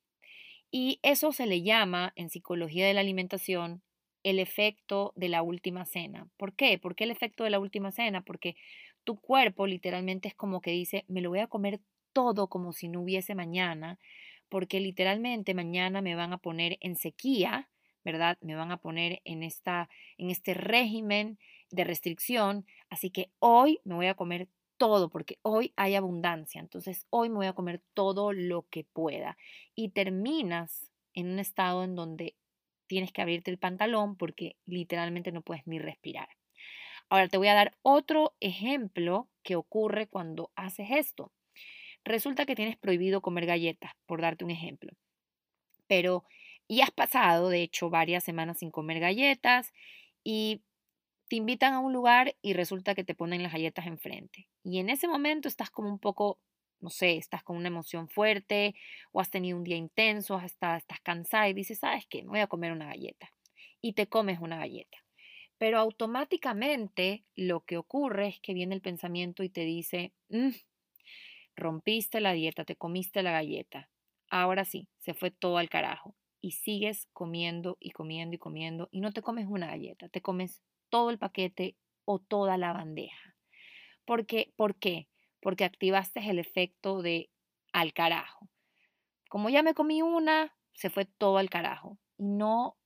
Y 0.70 1.00
eso 1.02 1.32
se 1.32 1.46
le 1.46 1.62
llama 1.62 2.12
en 2.16 2.28
psicología 2.28 2.86
de 2.86 2.92
la 2.92 3.00
alimentación 3.00 3.82
el 4.22 4.38
efecto 4.38 5.12
de 5.16 5.28
la 5.28 5.42
última 5.42 5.84
cena. 5.84 6.28
¿Por 6.36 6.54
qué? 6.54 6.78
¿Por 6.78 6.94
qué 6.94 7.04
el 7.04 7.10
efecto 7.10 7.44
de 7.44 7.50
la 7.50 7.58
última 7.58 7.92
cena? 7.92 8.22
Porque 8.22 8.56
tu 9.04 9.20
cuerpo 9.20 9.66
literalmente 9.66 10.28
es 10.28 10.34
como 10.34 10.60
que 10.60 10.70
dice, 10.70 11.04
me 11.08 11.20
lo 11.20 11.30
voy 11.30 11.40
a 11.40 11.46
comer 11.46 11.80
todo 12.12 12.48
como 12.48 12.72
si 12.72 12.88
no 12.88 13.00
hubiese 13.00 13.34
mañana, 13.34 13.98
porque 14.48 14.80
literalmente 14.80 15.54
mañana 15.54 16.02
me 16.02 16.14
van 16.14 16.32
a 16.32 16.38
poner 16.38 16.78
en 16.80 16.96
sequía, 16.96 17.68
¿verdad? 18.04 18.38
Me 18.40 18.54
van 18.54 18.70
a 18.70 18.76
poner 18.76 19.22
en, 19.24 19.42
esta, 19.42 19.88
en 20.18 20.30
este 20.30 20.54
régimen 20.54 21.38
de 21.70 21.84
restricción, 21.84 22.66
así 22.90 23.10
que 23.10 23.30
hoy 23.38 23.80
me 23.84 23.94
voy 23.94 24.06
a 24.06 24.14
comer 24.14 24.48
todo, 24.76 25.08
porque 25.08 25.38
hoy 25.42 25.72
hay 25.76 25.94
abundancia, 25.94 26.60
entonces 26.60 27.06
hoy 27.10 27.28
me 27.28 27.36
voy 27.36 27.46
a 27.46 27.52
comer 27.54 27.80
todo 27.94 28.32
lo 28.32 28.66
que 28.68 28.84
pueda. 28.84 29.36
Y 29.74 29.90
terminas 29.90 30.90
en 31.14 31.30
un 31.30 31.38
estado 31.38 31.84
en 31.84 31.94
donde 31.94 32.34
tienes 32.92 33.10
que 33.10 33.22
abrirte 33.22 33.50
el 33.50 33.56
pantalón 33.56 34.16
porque 34.16 34.56
literalmente 34.66 35.32
no 35.32 35.40
puedes 35.40 35.66
ni 35.66 35.78
respirar. 35.78 36.28
Ahora 37.08 37.26
te 37.26 37.38
voy 37.38 37.48
a 37.48 37.54
dar 37.54 37.74
otro 37.80 38.34
ejemplo 38.38 39.30
que 39.42 39.56
ocurre 39.56 40.08
cuando 40.08 40.52
haces 40.56 40.88
esto. 40.90 41.32
Resulta 42.04 42.44
que 42.44 42.54
tienes 42.54 42.76
prohibido 42.76 43.22
comer 43.22 43.46
galletas, 43.46 43.92
por 44.04 44.20
darte 44.20 44.44
un 44.44 44.50
ejemplo. 44.50 44.92
Pero, 45.86 46.24
y 46.68 46.82
has 46.82 46.90
pasado, 46.90 47.48
de 47.48 47.62
hecho, 47.62 47.88
varias 47.88 48.24
semanas 48.24 48.58
sin 48.58 48.70
comer 48.70 49.00
galletas 49.00 49.72
y 50.22 50.60
te 51.28 51.36
invitan 51.36 51.72
a 51.72 51.80
un 51.80 51.94
lugar 51.94 52.36
y 52.42 52.52
resulta 52.52 52.94
que 52.94 53.04
te 53.04 53.14
ponen 53.14 53.42
las 53.42 53.52
galletas 53.52 53.86
enfrente. 53.86 54.48
Y 54.62 54.80
en 54.80 54.90
ese 54.90 55.08
momento 55.08 55.48
estás 55.48 55.70
como 55.70 55.88
un 55.88 55.98
poco, 55.98 56.38
no 56.82 56.90
sé, 56.90 57.16
estás 57.16 57.42
con 57.42 57.56
una 57.56 57.68
emoción 57.68 58.08
fuerte 58.08 58.74
o 59.12 59.20
has 59.20 59.30
tenido 59.30 59.56
un 59.58 59.64
día 59.64 59.76
intenso, 59.76 60.36
hasta 60.36 60.76
estás 60.76 61.00
cansada 61.00 61.48
y 61.48 61.54
dices, 61.54 61.78
¿sabes 61.80 62.06
qué? 62.08 62.22
Me 62.24 62.30
voy 62.30 62.40
a 62.40 62.46
comer 62.48 62.72
una 62.72 62.86
galleta. 62.86 63.30
Y 63.80 63.94
te 63.94 64.08
comes 64.08 64.40
una 64.40 64.58
galleta. 64.58 64.98
Pero 65.58 65.78
automáticamente 65.78 67.24
lo 67.36 67.60
que 67.62 67.78
ocurre 67.78 68.28
es 68.28 68.40
que 68.40 68.54
viene 68.54 68.74
el 68.74 68.82
pensamiento 68.82 69.44
y 69.44 69.50
te 69.50 69.62
dice, 69.62 70.12
mm, 70.28 70.50
Rompiste 71.56 72.20
la 72.20 72.32
dieta, 72.32 72.64
te 72.64 72.76
comiste 72.76 73.22
la 73.22 73.32
galleta. 73.32 73.90
Ahora 74.30 74.64
sí, 74.64 74.88
se 74.98 75.14
fue 75.14 75.30
todo 75.30 75.58
al 75.58 75.68
carajo. 75.68 76.16
Y 76.40 76.52
sigues 76.52 77.06
comiendo 77.12 77.76
y 77.78 77.90
comiendo 77.90 78.34
y 78.34 78.38
comiendo 78.38 78.88
y 78.90 79.00
no 79.00 79.12
te 79.12 79.22
comes 79.22 79.46
una 79.48 79.68
galleta, 79.68 80.08
te 80.08 80.20
comes 80.20 80.60
todo 80.88 81.10
el 81.10 81.18
paquete 81.18 81.76
o 82.04 82.18
toda 82.18 82.56
la 82.56 82.72
bandeja. 82.72 83.36
Porque, 84.06 84.52
¿Por 84.56 84.76
qué? 84.76 85.08
Porque 85.42 85.64
activaste 85.64 86.20
el 86.30 86.38
efecto 86.38 87.02
de 87.02 87.28
al 87.74 87.92
carajo. 87.92 88.48
Como 89.28 89.50
ya 89.50 89.62
me 89.62 89.74
comí 89.74 90.00
una, 90.00 90.56
se 90.72 90.88
fue 90.88 91.04
todo 91.04 91.36
al 91.36 91.50
carajo. 91.50 91.98
Y 92.16 92.24
no 92.24 92.78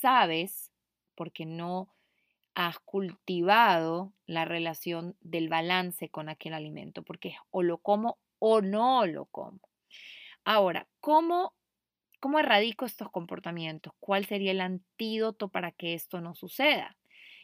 sabes, 0.00 0.72
porque 1.14 1.46
no 1.46 1.94
has 2.54 2.78
cultivado 2.80 4.12
la 4.26 4.44
relación 4.44 5.16
del 5.20 5.48
balance 5.48 6.10
con 6.10 6.28
aquel 6.28 6.54
alimento, 6.54 7.02
porque 7.02 7.36
o 7.50 7.62
lo 7.62 7.78
como 7.78 8.18
o 8.38 8.60
no 8.60 9.06
lo 9.06 9.26
como. 9.26 9.60
Ahora, 10.44 10.88
¿cómo, 11.00 11.54
cómo 12.20 12.40
erradico 12.40 12.84
estos 12.84 13.10
comportamientos? 13.10 13.92
¿Cuál 14.00 14.26
sería 14.26 14.50
el 14.50 14.60
antídoto 14.60 15.48
para 15.48 15.70
que 15.70 15.94
esto 15.94 16.20
no 16.20 16.34
suceda? 16.34 16.96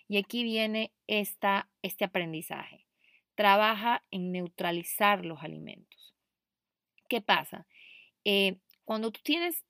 Y 0.09 0.17
aquí 0.17 0.43
viene 0.43 0.93
esta, 1.07 1.69
este 1.83 2.05
aprendizaje. 2.05 2.88
Trabaja 3.39 4.03
en 4.11 4.33
neutralizar 4.33 5.25
los 5.25 5.45
alimentos. 5.45 6.13
¿Qué 7.09 7.21
pasa? 7.21 7.69
Eh, 8.25 8.59
cuando 8.85 9.13
tú 9.13 9.21
tienes 9.23 9.65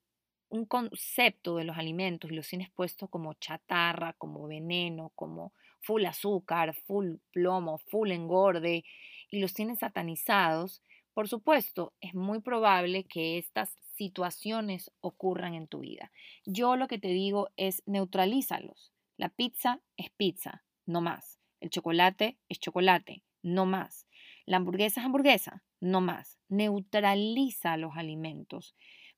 un 0.48 0.64
concepto 0.64 1.56
de 1.56 1.64
los 1.64 1.76
alimentos 1.76 2.30
y 2.30 2.34
los 2.34 2.48
tienes 2.48 2.70
puesto 2.70 3.08
como 3.08 3.34
chatarra, 3.34 4.14
como 4.14 4.48
veneno, 4.48 5.12
como 5.14 5.52
full 5.82 6.06
azúcar, 6.06 6.74
full 6.86 7.16
plomo, 7.30 7.76
full 7.76 8.10
engorde 8.10 8.86
y 9.30 9.38
los 9.38 9.52
tienes 9.52 9.80
satanizados, 9.80 10.82
por 11.12 11.28
supuesto, 11.28 11.92
es 12.00 12.14
muy 12.14 12.40
probable 12.40 13.04
que 13.04 13.36
estas 13.36 13.76
situaciones 13.96 14.90
ocurran 15.02 15.52
en 15.52 15.68
tu 15.68 15.80
vida. 15.80 16.10
Yo 16.46 16.76
lo 16.76 16.88
que 16.88 16.98
te 16.98 17.08
digo 17.08 17.50
es 17.58 17.82
neutralízalos. 17.84 18.94
La 19.18 19.28
pizza 19.28 19.82
es 19.98 20.08
pizza, 20.08 20.64
no 20.86 21.02
más. 21.02 21.38
El 21.60 21.68
chocolate 21.68 22.38
es 22.48 22.60
chocolate, 22.60 23.24
no 23.42 23.66
más. 23.66 24.06
La 24.46 24.58
hamburguesa 24.58 25.00
es 25.00 25.06
hamburguesa, 25.06 25.62
no 25.80 26.00
más. 26.00 26.38
Neutraliza 26.48 27.76
los 27.76 27.96
alimentos 27.96 28.74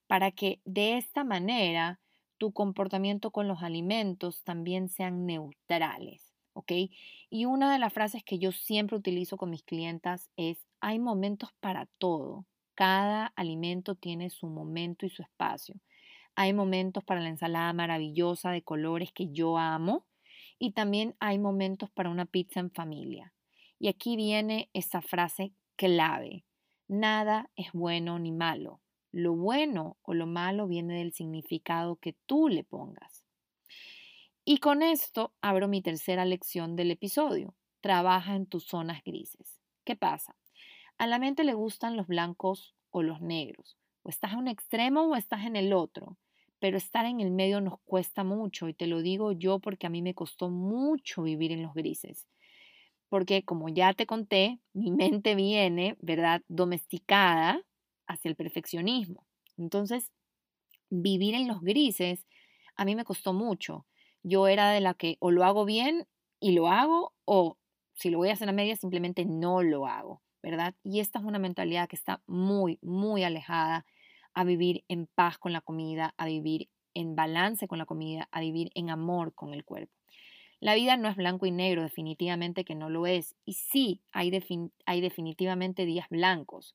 para 0.07 0.33
que 0.33 0.61
de 0.65 0.97
esta 0.97 1.23
manera 1.23 2.01
tu 2.37 2.53
comportamiento 2.53 3.31
con 3.31 3.47
los 3.47 3.63
alimentos 3.63 4.43
también 4.43 4.89
sean 4.89 5.25
neutrales, 5.25 6.35
¿ok? 6.53 6.73
Y 7.29 7.45
una 7.45 7.73
de 7.73 7.79
las 7.79 7.93
frases 7.93 8.25
que 8.25 8.39
yo 8.39 8.51
siempre 8.51 8.97
utilizo 8.97 9.37
con 9.37 9.51
mis 9.51 9.63
clientas 9.63 10.31
es, 10.37 10.67
hay 10.81 10.99
momentos 10.99 11.51
para 11.61 11.87
todo. 11.99 12.47
Cada 12.75 13.27
alimento 13.37 13.95
tiene 13.95 14.31
su 14.31 14.49
momento 14.49 15.07
y 15.07 15.11
su 15.11 15.23
espacio. 15.23 15.77
Hay 16.35 16.55
momentos 16.55 17.05
para 17.05 17.21
la 17.21 17.29
ensalada 17.29 17.73
maravillosa 17.73 18.51
de 18.51 18.63
colores 18.63 19.13
que 19.13 19.31
yo 19.31 19.59
amo 19.59 20.07
y 20.59 20.73
también 20.73 21.15
hay 21.21 21.39
momentos 21.39 21.91
para 21.91 22.11
una 22.11 22.27
pizza 22.27 22.59
en 22.59 22.71
familia. 22.71 23.33
Y 23.81 23.89
aquí 23.89 24.15
viene 24.15 24.69
esa 24.75 25.01
frase 25.01 25.55
clave. 25.77 26.45
Nada 26.87 27.51
es 27.57 27.73
bueno 27.73 28.19
ni 28.19 28.31
malo. 28.31 28.83
Lo 29.11 29.35
bueno 29.35 29.97
o 30.03 30.13
lo 30.13 30.27
malo 30.27 30.69
viene 30.69 30.99
del 30.99 31.15
significado 31.15 31.97
que 31.97 32.15
tú 32.27 32.49
le 32.49 32.63
pongas. 32.63 33.25
Y 34.45 34.59
con 34.59 34.83
esto 34.83 35.33
abro 35.41 35.67
mi 35.67 35.81
tercera 35.81 36.27
lección 36.27 36.77
del 36.77 36.91
episodio. 36.91 37.55
Trabaja 37.81 38.37
en 38.37 38.45
tus 38.45 38.65
zonas 38.65 39.03
grises. 39.03 39.59
¿Qué 39.85 39.97
pasa? 39.97 40.37
A 40.99 41.07
la 41.07 41.19
mente 41.19 41.43
le 41.43 41.55
gustan 41.55 41.97
los 41.97 42.07
blancos 42.07 42.75
o 42.91 43.03
los 43.03 43.23
negros. 43.23 43.79
O 44.03 44.11
estás 44.11 44.33
en 44.33 44.41
un 44.41 44.49
extremo 44.49 45.05
o 45.05 45.17
estás 45.17 45.47
en 45.47 45.57
el 45.57 45.73
otro. 45.73 46.19
Pero 46.59 46.77
estar 46.77 47.07
en 47.07 47.21
el 47.21 47.31
medio 47.31 47.63
nos 47.63 47.81
cuesta 47.87 48.25
mucho 48.25 48.69
y 48.69 48.75
te 48.75 48.87
lo 48.87 49.01
digo 49.01 49.33
yo 49.33 49.59
porque 49.59 49.87
a 49.87 49.91
mí 49.91 50.03
me 50.03 50.15
costó 50.15 50.51
mucho 50.51 51.23
vivir 51.23 51.51
en 51.53 51.63
los 51.63 51.73
grises. 51.73 52.27
Porque 53.11 53.45
como 53.45 53.69
ya 53.69 53.93
te 53.93 54.07
conté, 54.07 54.61
mi 54.73 54.93
mente 54.93 55.35
viene, 55.35 55.97
¿verdad?, 56.01 56.43
domesticada 56.49 57.61
hacia 58.07 58.31
el 58.31 58.37
perfeccionismo. 58.37 59.27
Entonces, 59.59 60.13
vivir 60.91 61.35
en 61.35 61.49
los 61.49 61.61
grises 61.63 62.27
a 62.77 62.85
mí 62.85 62.97
me 62.97 63.05
costó 63.05 63.33
mucho. 63.35 63.87
Yo 64.23 64.49
era 64.49 64.71
de 64.71 64.81
la 64.81 64.95
que 64.95 65.17
o 65.21 65.31
lo 65.33 65.45
hago 65.45 65.65
bien 65.67 66.07
y 66.41 66.53
lo 66.53 66.69
hago, 66.69 67.15
o 67.27 67.59
si 67.95 68.11
lo 68.11 68.19
voy 68.19 68.31
a 68.31 68.35
hacer 68.35 68.49
a 68.49 68.53
media, 68.53 68.77
simplemente 68.77 69.25
no 69.27 69.63
lo 69.63 69.87
hago, 69.87 70.23
¿verdad? 70.43 70.75
Y 70.85 71.01
esta 71.01 71.19
es 71.19 71.25
una 71.25 71.39
mentalidad 71.39 71.89
que 71.89 71.97
está 71.97 72.23
muy, 72.27 72.79
muy 72.83 73.25
alejada 73.25 73.87
a 74.35 74.45
vivir 74.45 74.85
en 74.89 75.07
paz 75.09 75.39
con 75.39 75.53
la 75.53 75.61
comida, 75.61 76.15
a 76.17 76.27
vivir 76.27 76.69
en 76.95 77.17
balance 77.17 77.69
con 77.69 77.79
la 77.79 77.87
comida, 77.87 78.29
a 78.33 78.41
vivir 78.41 78.71
en 78.75 78.91
amor 78.91 79.35
con 79.35 79.55
el 79.55 79.65
cuerpo. 79.65 79.93
La 80.61 80.75
vida 80.75 80.99
no 80.99 81.09
es 81.09 81.17
blanco 81.17 81.47
y 81.47 81.51
negro, 81.51 81.83
definitivamente 81.83 82.65
que 82.65 82.75
no 82.75 82.91
lo 82.91 83.07
es. 83.07 83.35
Y 83.47 83.55
sí, 83.55 84.03
hay, 84.13 84.31
hay 84.85 85.01
definitivamente 85.01 85.87
días 85.87 86.07
blancos. 86.11 86.75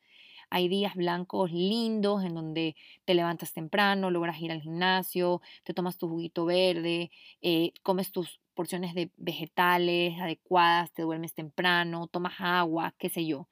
Hay 0.49 0.67
días 0.67 0.95
blancos 0.95 1.51
lindos 1.51 2.23
en 2.23 2.33
donde 2.35 2.75
te 3.05 3.13
levantas 3.13 3.53
temprano, 3.53 4.11
logras 4.11 4.39
ir 4.41 4.51
al 4.51 4.61
gimnasio, 4.61 5.41
te 5.63 5.73
tomas 5.73 5.97
tu 5.97 6.07
juguito 6.07 6.45
verde, 6.45 7.11
eh, 7.41 7.73
comes 7.83 8.11
tus 8.11 8.39
porciones 8.53 8.93
de 8.93 9.11
vegetales 9.17 10.19
adecuadas, 10.19 10.91
te 10.91 11.03
duermes 11.03 11.33
temprano, 11.33 12.07
tomas 12.07 12.35
agua, 12.39 12.93
qué 12.97 13.09
sé 13.09 13.25
yo. 13.25 13.47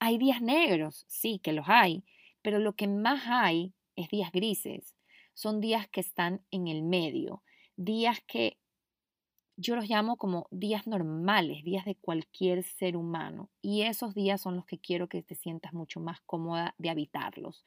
Hay 0.00 0.18
días 0.18 0.40
negros, 0.40 1.04
sí, 1.08 1.38
que 1.40 1.52
los 1.52 1.68
hay, 1.68 2.04
pero 2.42 2.58
lo 2.58 2.74
que 2.74 2.88
más 2.88 3.22
hay 3.26 3.72
es 3.96 4.08
días 4.08 4.32
grises. 4.32 4.94
Son 5.34 5.60
días 5.60 5.88
que 5.88 6.00
están 6.00 6.42
en 6.50 6.68
el 6.68 6.82
medio, 6.82 7.42
días 7.76 8.20
que 8.26 8.56
yo 9.56 9.76
los 9.76 9.88
llamo 9.88 10.16
como 10.16 10.48
días 10.50 10.86
normales, 10.86 11.62
días 11.64 11.84
de 11.84 11.94
cualquier 11.94 12.64
ser 12.64 12.96
humano. 12.96 13.50
Y 13.62 13.82
esos 13.82 14.14
días 14.14 14.40
son 14.40 14.56
los 14.56 14.66
que 14.66 14.78
quiero 14.78 15.08
que 15.08 15.22
te 15.22 15.34
sientas 15.34 15.72
mucho 15.72 16.00
más 16.00 16.20
cómoda 16.22 16.74
de 16.78 16.90
habitarlos. 16.90 17.64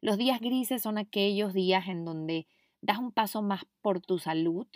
Los 0.00 0.16
días 0.16 0.40
grises 0.40 0.82
son 0.82 0.96
aquellos 0.96 1.52
días 1.54 1.88
en 1.88 2.04
donde 2.04 2.46
das 2.80 2.98
un 2.98 3.10
paso 3.10 3.42
más 3.42 3.64
por 3.82 4.00
tu 4.00 4.18
salud, 4.18 4.66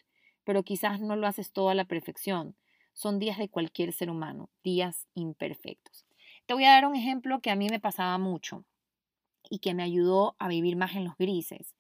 pero 0.44 0.64
quizás 0.64 1.00
no 1.00 1.14
lo 1.14 1.26
haces 1.26 1.52
todo 1.52 1.68
a 1.68 1.74
la 1.74 1.84
perfección. 1.84 2.56
Son 2.92 3.18
días 3.18 3.38
de 3.38 3.48
cualquier 3.48 3.92
ser 3.92 4.10
humano, 4.10 4.50
días 4.64 5.06
imperfectos. 5.14 6.04
Te 6.46 6.54
voy 6.54 6.64
a 6.64 6.70
dar 6.70 6.86
un 6.86 6.96
ejemplo 6.96 7.40
que 7.40 7.50
a 7.50 7.56
mí 7.56 7.68
me 7.70 7.78
pasaba 7.78 8.18
mucho 8.18 8.64
y 9.48 9.60
que 9.60 9.74
me 9.74 9.84
ayudó 9.84 10.34
a 10.38 10.48
vivir 10.48 10.76
más 10.76 10.96
en 10.96 11.04
los 11.04 11.16
grises. 11.16 11.74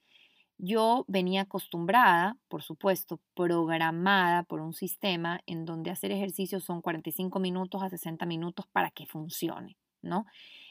Yo 0.64 1.04
venía 1.08 1.40
acostumbrada, 1.40 2.38
por 2.46 2.62
supuesto, 2.62 3.18
programada 3.34 4.44
por 4.44 4.60
un 4.60 4.74
sistema 4.74 5.40
en 5.46 5.64
donde 5.64 5.90
hacer 5.90 6.12
ejercicio 6.12 6.60
son 6.60 6.82
45 6.82 7.40
minutos 7.40 7.82
a 7.82 7.88
60 7.88 8.24
minutos 8.26 8.66
para 8.70 8.92
que 8.92 9.04
funcione, 9.04 9.76
¿no? 10.02 10.24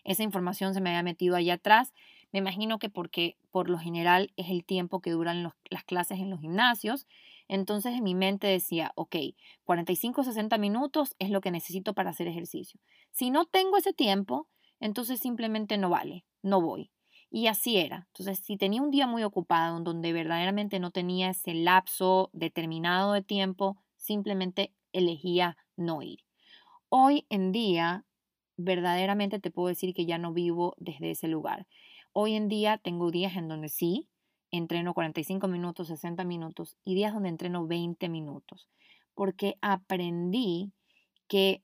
Esa 0.06 0.24
información 0.24 0.74
se 0.74 0.80
me 0.80 0.92
había 0.92 1.04
metido 1.04 1.36
allá 1.36 1.56
atrás. 1.56 1.94
Me 2.32 2.40
imagino 2.40 2.80
que 2.80 2.88
porque 2.88 3.36
por 3.52 3.70
lo 3.70 3.78
general 3.78 4.32
es 4.38 4.50
el 4.50 4.64
tiempo 4.64 5.02
que 5.02 5.12
duran 5.12 5.44
las 5.70 5.84
clases 5.84 6.20
en 6.20 6.30
los 6.30 6.40
gimnasios. 6.40 7.06
Entonces 7.50 7.94
en 7.94 8.04
mi 8.06 8.16
mente 8.16 8.48
decía, 8.48 8.94
ok, 8.96 9.18
45 9.66 10.24
60 10.24 10.58
minutos 10.58 11.18
es 11.20 11.32
lo 11.32 11.42
que 11.42 11.52
necesito 11.52 11.94
para 11.94 12.12
hacer 12.12 12.30
ejercicio. 12.30 12.80
Si 13.12 13.30
no 13.30 13.44
tengo 13.44 13.76
ese 13.76 13.92
tiempo, 13.92 14.48
entonces 14.80 15.20
simplemente 15.20 15.78
no 15.78 15.90
vale, 15.90 16.24
no 16.42 16.62
voy. 16.62 16.92
Y 17.34 17.48
así 17.48 17.78
era. 17.78 18.08
Entonces, 18.08 18.39
si 18.39 18.58
tenía 18.58 18.82
un 18.82 18.91
día 18.91 19.08
muy 19.08 19.24
ocupado, 19.24 19.78
en 19.78 19.86
donde 19.86 20.12
verdaderamente 20.12 20.80
no 20.80 20.91
tenía 20.91 21.30
ese 21.30 21.54
lapso 21.54 22.30
determinado 22.34 23.13
de 23.13 23.22
tiempo, 23.22 23.78
simplemente 23.96 24.74
elegía 24.91 25.56
no 25.78 26.02
ir. 26.02 26.20
Hoy 26.89 27.26
en 27.30 27.54
día, 27.54 28.06
verdaderamente 28.58 29.39
te 29.39 29.50
puedo 29.50 29.70
decir 29.70 29.94
que 29.94 30.06
ya 30.06 30.17
no 30.17 30.34
vivo 30.34 30.76
desde 30.78 31.12
ese 31.12 31.30
lugar. 31.30 31.67
Hoy 32.12 32.36
en 32.36 32.50
día 32.50 32.78
tengo 32.78 33.12
días 33.12 33.38
en 33.38 33.48
donde 33.48 33.70
sí, 33.70 34.10
entreno 34.52 34.94
45 34.94 35.48
minutos, 35.48 35.88
60 35.88 36.26
minutos 36.26 36.76
y 36.84 36.96
días 36.96 37.13
donde 37.13 37.30
entreno 37.30 37.65
20 37.65 38.10
minutos, 38.10 38.67
porque 39.13 39.58
aprendí 39.62 40.74
que 41.30 41.63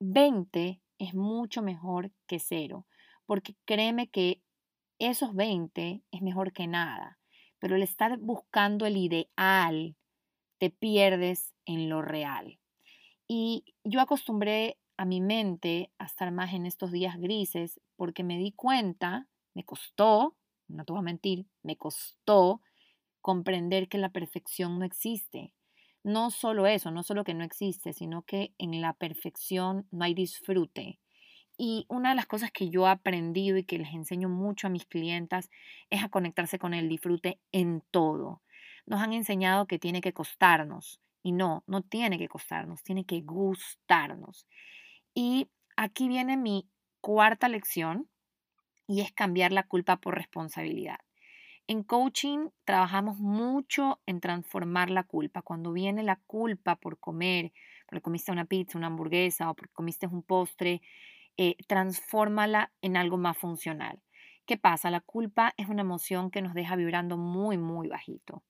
20 0.00 0.80
es 0.98 1.14
mucho 1.14 1.60
mejor 1.60 2.10
que 2.26 2.38
cero, 2.38 2.86
porque 3.26 3.54
créeme 3.66 4.08
que 4.08 4.40
esos 5.10 5.34
20 5.34 6.02
es 6.10 6.22
mejor 6.22 6.52
que 6.52 6.66
nada, 6.66 7.18
pero 7.58 7.76
el 7.76 7.82
estar 7.82 8.18
buscando 8.18 8.86
el 8.86 8.96
ideal, 8.96 9.96
te 10.58 10.70
pierdes 10.70 11.54
en 11.66 11.88
lo 11.88 12.02
real. 12.02 12.60
Y 13.28 13.64
yo 13.84 14.00
acostumbré 14.00 14.78
a 14.96 15.04
mi 15.04 15.20
mente 15.20 15.92
a 15.98 16.04
estar 16.04 16.30
más 16.32 16.54
en 16.54 16.66
estos 16.66 16.92
días 16.92 17.18
grises 17.18 17.80
porque 17.96 18.24
me 18.24 18.38
di 18.38 18.52
cuenta, 18.52 19.28
me 19.54 19.64
costó, 19.64 20.36
no 20.68 20.84
te 20.84 20.92
voy 20.92 21.00
a 21.00 21.02
mentir, 21.02 21.46
me 21.62 21.76
costó 21.76 22.60
comprender 23.20 23.88
que 23.88 23.98
la 23.98 24.10
perfección 24.10 24.78
no 24.78 24.84
existe. 24.84 25.54
No 26.04 26.30
solo 26.30 26.66
eso, 26.66 26.90
no 26.92 27.02
solo 27.02 27.24
que 27.24 27.34
no 27.34 27.44
existe, 27.44 27.92
sino 27.92 28.22
que 28.22 28.54
en 28.58 28.80
la 28.80 28.92
perfección 28.94 29.88
no 29.90 30.04
hay 30.04 30.14
disfrute. 30.14 31.00
Y 31.64 31.86
una 31.88 32.08
de 32.08 32.16
las 32.16 32.26
cosas 32.26 32.50
que 32.50 32.70
yo 32.70 32.88
he 32.88 32.90
aprendido 32.90 33.56
y 33.56 33.62
que 33.62 33.78
les 33.78 33.94
enseño 33.94 34.28
mucho 34.28 34.66
a 34.66 34.70
mis 34.70 34.84
clientas 34.84 35.48
es 35.90 36.02
a 36.02 36.08
conectarse 36.08 36.58
con 36.58 36.74
el 36.74 36.88
disfrute 36.88 37.38
en 37.52 37.84
todo. 37.92 38.42
Nos 38.84 39.00
han 39.00 39.12
enseñado 39.12 39.68
que 39.68 39.78
tiene 39.78 40.00
que 40.00 40.12
costarnos 40.12 41.00
y 41.22 41.30
no, 41.30 41.62
no 41.68 41.82
tiene 41.82 42.18
que 42.18 42.26
costarnos, 42.26 42.82
tiene 42.82 43.04
que 43.04 43.20
gustarnos. 43.20 44.48
Y 45.14 45.50
aquí 45.76 46.08
viene 46.08 46.36
mi 46.36 46.68
cuarta 47.00 47.48
lección 47.48 48.08
y 48.88 49.00
es 49.00 49.12
cambiar 49.12 49.52
la 49.52 49.62
culpa 49.62 49.98
por 49.98 50.16
responsabilidad. 50.16 50.98
En 51.68 51.84
coaching 51.84 52.48
trabajamos 52.64 53.20
mucho 53.20 54.00
en 54.06 54.20
transformar 54.20 54.90
la 54.90 55.04
culpa. 55.04 55.42
Cuando 55.42 55.72
viene 55.72 56.02
la 56.02 56.16
culpa 56.26 56.74
por 56.74 56.98
comer, 56.98 57.52
porque 57.86 58.02
comiste 58.02 58.32
una 58.32 58.46
pizza, 58.46 58.78
una 58.78 58.88
hamburguesa 58.88 59.48
o 59.48 59.54
porque 59.54 59.72
comiste 59.72 60.08
un 60.08 60.24
postre, 60.24 60.82
eh, 61.36 61.56
transfórmala 61.66 62.72
en 62.82 62.96
algo 62.96 63.16
más 63.16 63.36
funcional. 63.38 64.00
¿Qué 64.44 64.56
pasa? 64.56 64.90
La 64.90 65.00
culpa 65.00 65.54
es 65.56 65.68
una 65.68 65.82
emoción 65.82 66.30
que 66.30 66.42
nos 66.42 66.52
deja 66.52 66.74
vibrando 66.74 67.16
muy, 67.16 67.58
muy 67.58 67.88
bajito. 67.88 68.42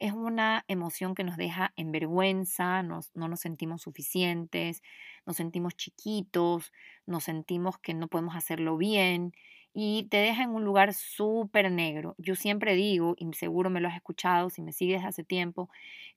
Es 0.00 0.12
una 0.12 0.64
emoción 0.68 1.14
que 1.14 1.24
nos 1.24 1.36
deja 1.36 1.72
en 1.76 1.92
vergüenza, 1.92 2.82
no 2.82 3.00
nos 3.14 3.40
sentimos 3.40 3.82
suficientes, 3.82 4.82
nos 5.24 5.36
sentimos 5.36 5.76
chiquitos, 5.76 6.72
nos 7.06 7.24
sentimos 7.24 7.78
que 7.78 7.94
no 7.94 8.08
podemos 8.08 8.34
hacerlo 8.34 8.76
bien 8.76 9.32
y 9.72 10.08
te 10.10 10.16
deja 10.16 10.42
en 10.42 10.50
un 10.50 10.64
lugar 10.64 10.94
súper 10.94 11.70
negro. 11.70 12.16
Yo 12.18 12.34
siempre 12.34 12.74
digo, 12.74 13.14
y 13.16 13.32
seguro 13.34 13.70
me 13.70 13.80
lo 13.80 13.88
has 13.88 13.96
escuchado 13.96 14.50
si 14.50 14.62
me 14.62 14.72
sigues 14.72 15.04
hace 15.04 15.22
tiempo, 15.22 15.70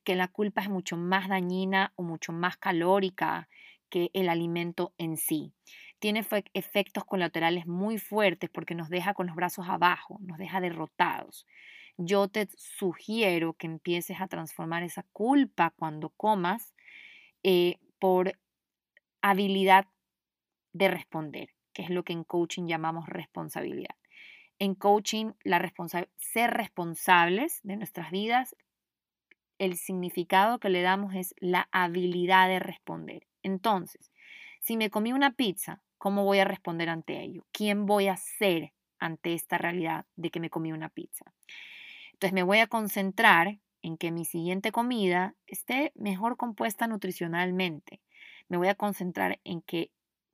que 0.04 0.16
la 0.16 0.28
culpa 0.28 0.62
es 0.62 0.70
mucho 0.70 0.98
más 0.98 1.30
dañina 1.30 1.94
o 1.96 2.04
mucho 2.04 2.34
más 2.34 2.58
calórica 2.58 3.48
que 3.90 4.12
el 4.14 4.30
alimento 4.30 4.94
en 4.98 5.18
sí 5.18 5.54
tiene 6.00 6.26
efectos 6.54 7.06
colaterales 7.06 7.68
muy 7.68 7.98
fuertes 7.98 8.50
porque 8.50 8.76
nos 8.76 8.90
deja 8.90 9.14
con 9.14 9.28
los 9.28 9.36
brazos 9.36 9.68
abajo, 9.68 10.18
nos 10.22 10.38
deja 10.38 10.62
derrotados. 10.62 11.46
Yo 11.98 12.30
te 12.30 12.48
sugiero 12.56 13.54
que 13.54 13.68
empieces 13.68 14.22
a 14.22 14.28
transformar 14.28 14.84
esa 14.84 15.04
culpa 15.12 15.74
cuando 15.76 16.10
comas 16.10 16.74
eh, 17.44 17.78
por 18.00 18.40
habilidad 19.22 19.86
de 20.72 20.88
responder, 20.88 21.50
que 21.74 21.82
es 21.82 21.90
lo 21.90 22.04
que 22.04 22.14
en 22.14 22.24
coaching 22.24 22.68
llamamos 22.68 23.08
responsabilidad. 23.08 23.96
En 24.60 24.76
coaching, 24.76 25.34
la 25.44 25.62
ser 26.18 26.52
responsables 26.52 27.60
de 27.64 27.78
nuestras 27.78 28.12
vidas, 28.12 28.56
el 29.58 29.78
significado 29.78 30.60
que 30.60 30.70
le 30.70 30.82
damos 30.82 31.16
es 31.16 31.36
la 31.40 31.68
habilidad 31.72 32.48
de 32.48 32.60
responder. 32.60 33.28
Entonces, 33.44 34.12
si 34.62 34.78
me 34.78 34.90
comí 34.90 35.14
una 35.14 35.34
pizza, 35.34 35.82
¿cómo 36.00 36.24
voy 36.24 36.40
a 36.40 36.46
responder 36.46 36.90
ante 36.90 37.22
ello? 37.22 37.46
¿Quién 37.52 37.86
voy 37.86 38.08
a 38.08 38.18
ser 38.18 38.74
ante 38.98 39.36
esta 39.36 39.60
realidad 39.60 40.08
de 40.16 40.32
que 40.32 40.40
me 40.40 40.50
comí 40.50 40.72
una 40.72 40.90
pizza? 40.90 41.32
Entonces 42.14 42.34
me 42.34 42.44
voy 42.44 42.58
a 42.58 42.68
concentrar 42.68 43.60
en 43.82 43.98
que 43.98 44.12
mi 44.12 44.26
siguiente 44.26 44.72
comida 44.72 45.36
esté 45.46 45.94
mejor 45.96 46.36
compuesta 46.36 46.88
nutricionalmente. 46.88 48.02
Me 48.48 48.58
voy 48.58 48.68
a 48.68 48.76
concentrar 48.76 49.40
en 49.44 49.62
que 49.62 49.92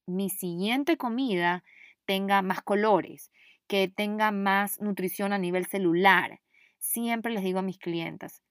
mi 0.08 0.30
siguiente 0.30 0.98
comida 0.98 1.64
tenga 2.06 2.42
más 2.42 2.62
colores, 2.62 3.32
que 3.68 3.88
tenga 3.88 4.32
más 4.32 4.80
nutrición 4.80 5.34
a 5.34 5.38
nivel 5.38 5.66
celular. 5.66 6.42
Siempre 6.80 7.34
les 7.34 7.44
digo 7.44 7.60
a 7.60 7.64
mis 7.64 7.78
clientes, 7.78 8.42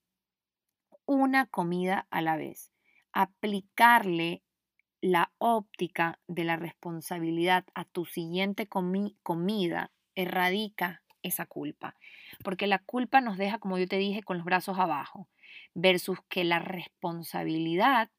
una 1.07 1.47
comida 1.47 2.07
a 2.11 2.21
la 2.21 2.37
vez. 2.37 2.71
Aplicarle 3.13 4.44
la 5.05 5.35
óptica 5.37 6.19
de 6.29 6.45
la 6.45 6.57
responsabilidad 6.57 7.67
a 7.75 7.85
tu 7.85 8.07
siguiente 8.07 8.67
comida 8.67 9.93
erradica 10.15 11.03
esa 11.23 11.45
culpa. 11.45 11.95
Porque 12.43 12.67
la 12.67 12.79
culpa 12.79 13.21
nos 13.21 13.37
deja, 13.37 13.59
como 13.59 13.77
yo 13.77 13.87
te 13.87 13.99
dije, 13.99 14.23
con 14.23 14.39
los 14.39 14.47
brazos 14.47 14.79
abajo, 14.79 15.29
versus 15.75 16.21
que 16.31 16.43
la 16.45 16.59
responsabilidad 16.59 18.11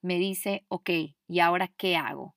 me 0.00 0.16
dice, 0.20 0.64
ok, 0.68 0.90
¿y 1.26 1.40
ahora 1.40 1.72
qué 1.76 1.96
hago? 1.96 2.36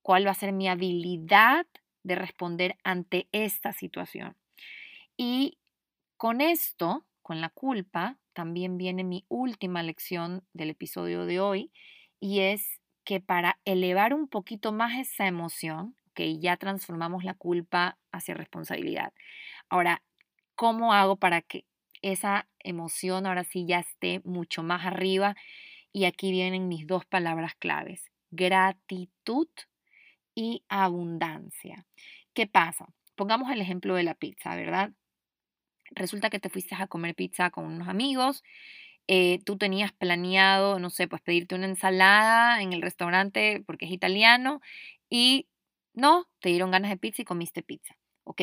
¿Cuál 0.00 0.26
va 0.26 0.30
a 0.30 0.34
ser 0.34 0.52
mi 0.52 0.66
habilidad 0.66 1.66
de 2.04 2.14
responder 2.14 2.78
ante 2.84 3.28
esta 3.32 3.74
situación? 3.74 4.34
Y 5.14 5.58
con 6.16 6.40
esto, 6.40 7.04
con 7.20 7.42
la 7.42 7.50
culpa, 7.50 8.16
también 8.32 8.78
viene 8.78 9.04
mi 9.04 9.26
última 9.28 9.82
lección 9.82 10.42
del 10.54 10.70
episodio 10.70 11.26
de 11.26 11.38
hoy 11.38 11.70
y 12.18 12.40
es 12.40 12.81
que 13.04 13.20
para 13.20 13.58
elevar 13.64 14.14
un 14.14 14.28
poquito 14.28 14.72
más 14.72 14.98
esa 14.98 15.26
emoción, 15.26 15.96
que 16.14 16.38
ya 16.38 16.56
transformamos 16.56 17.24
la 17.24 17.34
culpa 17.34 17.98
hacia 18.12 18.34
responsabilidad. 18.34 19.12
Ahora, 19.68 20.02
¿cómo 20.54 20.92
hago 20.92 21.16
para 21.16 21.40
que 21.40 21.64
esa 22.02 22.48
emoción 22.58 23.26
ahora 23.26 23.44
sí 23.44 23.64
ya 23.66 23.80
esté 23.80 24.20
mucho 24.24 24.62
más 24.62 24.84
arriba? 24.84 25.36
Y 25.92 26.04
aquí 26.04 26.30
vienen 26.30 26.68
mis 26.68 26.86
dos 26.86 27.04
palabras 27.06 27.54
claves, 27.54 28.10
gratitud 28.30 29.48
y 30.34 30.64
abundancia. 30.68 31.86
¿Qué 32.34 32.46
pasa? 32.46 32.86
Pongamos 33.14 33.50
el 33.50 33.60
ejemplo 33.60 33.94
de 33.94 34.02
la 34.02 34.14
pizza, 34.14 34.56
¿verdad? 34.56 34.92
Resulta 35.90 36.30
que 36.30 36.40
te 36.40 36.48
fuiste 36.48 36.74
a 36.74 36.86
comer 36.86 37.14
pizza 37.14 37.50
con 37.50 37.66
unos 37.66 37.88
amigos, 37.88 38.42
eh, 39.08 39.40
tú 39.44 39.58
tenías 39.58 39.92
planeado, 39.92 40.78
no 40.78 40.90
sé, 40.90 41.08
pues 41.08 41.22
pedirte 41.22 41.54
una 41.54 41.66
ensalada 41.66 42.62
en 42.62 42.72
el 42.72 42.82
restaurante 42.82 43.62
porque 43.66 43.86
es 43.86 43.92
italiano 43.92 44.60
y 45.10 45.48
no, 45.94 46.26
te 46.40 46.50
dieron 46.50 46.70
ganas 46.70 46.90
de 46.90 46.96
pizza 46.96 47.22
y 47.22 47.24
comiste 47.24 47.62
pizza. 47.62 47.96
¿ok? 48.24 48.40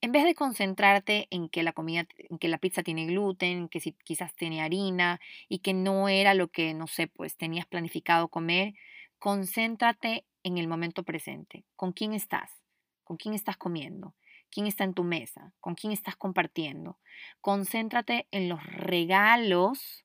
En 0.00 0.12
vez 0.12 0.24
de 0.24 0.34
concentrarte 0.34 1.26
en 1.30 1.48
que 1.48 1.62
la 1.62 1.72
comida, 1.72 2.06
en 2.16 2.38
que 2.38 2.48
la 2.48 2.58
pizza 2.58 2.82
tiene 2.82 3.06
gluten, 3.06 3.68
que 3.68 3.80
si 3.80 3.92
quizás 4.04 4.34
tiene 4.34 4.62
harina 4.62 5.20
y 5.48 5.58
que 5.60 5.74
no 5.74 6.08
era 6.08 6.34
lo 6.34 6.48
que, 6.48 6.74
no 6.74 6.86
sé, 6.86 7.06
pues 7.06 7.36
tenías 7.36 7.66
planificado 7.66 8.28
comer, 8.28 8.74
concéntrate 9.18 10.24
en 10.42 10.58
el 10.58 10.68
momento 10.68 11.02
presente. 11.04 11.64
¿Con 11.76 11.92
quién 11.92 12.14
estás? 12.14 12.50
¿Con 13.04 13.16
quién 13.16 13.34
estás 13.34 13.56
comiendo? 13.56 14.14
¿Quién 14.50 14.66
está 14.66 14.84
en 14.84 14.94
tu 14.94 15.04
mesa? 15.04 15.52
¿Con 15.60 15.74
quién 15.74 15.92
estás 15.92 16.16
compartiendo? 16.16 16.98
Concéntrate 17.40 18.26
en 18.30 18.48
los 18.48 18.64
regalos 18.64 20.04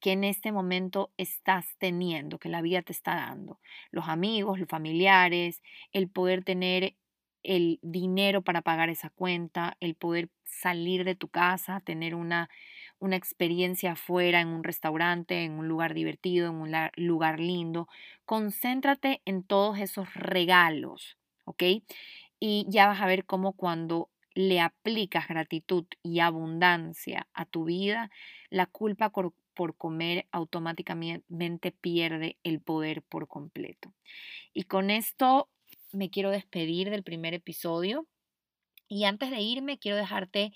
que 0.00 0.12
en 0.12 0.24
este 0.24 0.52
momento 0.52 1.12
estás 1.18 1.76
teniendo, 1.78 2.38
que 2.38 2.48
la 2.48 2.62
vida 2.62 2.82
te 2.82 2.92
está 2.92 3.14
dando. 3.14 3.60
Los 3.90 4.08
amigos, 4.08 4.58
los 4.58 4.68
familiares, 4.68 5.62
el 5.92 6.08
poder 6.08 6.42
tener 6.42 6.96
el 7.42 7.78
dinero 7.82 8.42
para 8.42 8.62
pagar 8.62 8.90
esa 8.90 9.10
cuenta, 9.10 9.76
el 9.80 9.94
poder 9.94 10.30
salir 10.44 11.04
de 11.04 11.14
tu 11.14 11.28
casa, 11.28 11.80
tener 11.80 12.14
una, 12.14 12.50
una 12.98 13.16
experiencia 13.16 13.92
afuera, 13.92 14.40
en 14.40 14.48
un 14.48 14.64
restaurante, 14.64 15.44
en 15.44 15.52
un 15.52 15.68
lugar 15.68 15.94
divertido, 15.94 16.48
en 16.48 16.56
un 16.56 16.72
lugar 16.96 17.40
lindo. 17.40 17.88
Concéntrate 18.24 19.22
en 19.24 19.42
todos 19.42 19.78
esos 19.78 20.12
regalos, 20.14 21.18
¿ok? 21.44 21.62
Y 22.40 22.66
ya 22.68 22.88
vas 22.88 23.00
a 23.00 23.06
ver 23.06 23.26
cómo 23.26 23.52
cuando 23.52 24.10
le 24.34 24.60
aplicas 24.60 25.28
gratitud 25.28 25.84
y 26.02 26.20
abundancia 26.20 27.28
a 27.34 27.44
tu 27.44 27.64
vida, 27.64 28.10
la 28.48 28.66
culpa 28.66 29.10
por, 29.10 29.34
por 29.54 29.76
comer 29.76 30.26
automáticamente 30.32 31.72
pierde 31.72 32.38
el 32.42 32.60
poder 32.60 33.02
por 33.02 33.28
completo. 33.28 33.92
Y 34.54 34.64
con 34.64 34.90
esto 34.90 35.48
me 35.92 36.10
quiero 36.10 36.30
despedir 36.30 36.90
del 36.90 37.02
primer 37.02 37.34
episodio 37.34 38.06
y 38.88 39.04
antes 39.04 39.30
de 39.30 39.40
irme 39.40 39.78
quiero 39.78 39.96
dejarte 39.96 40.52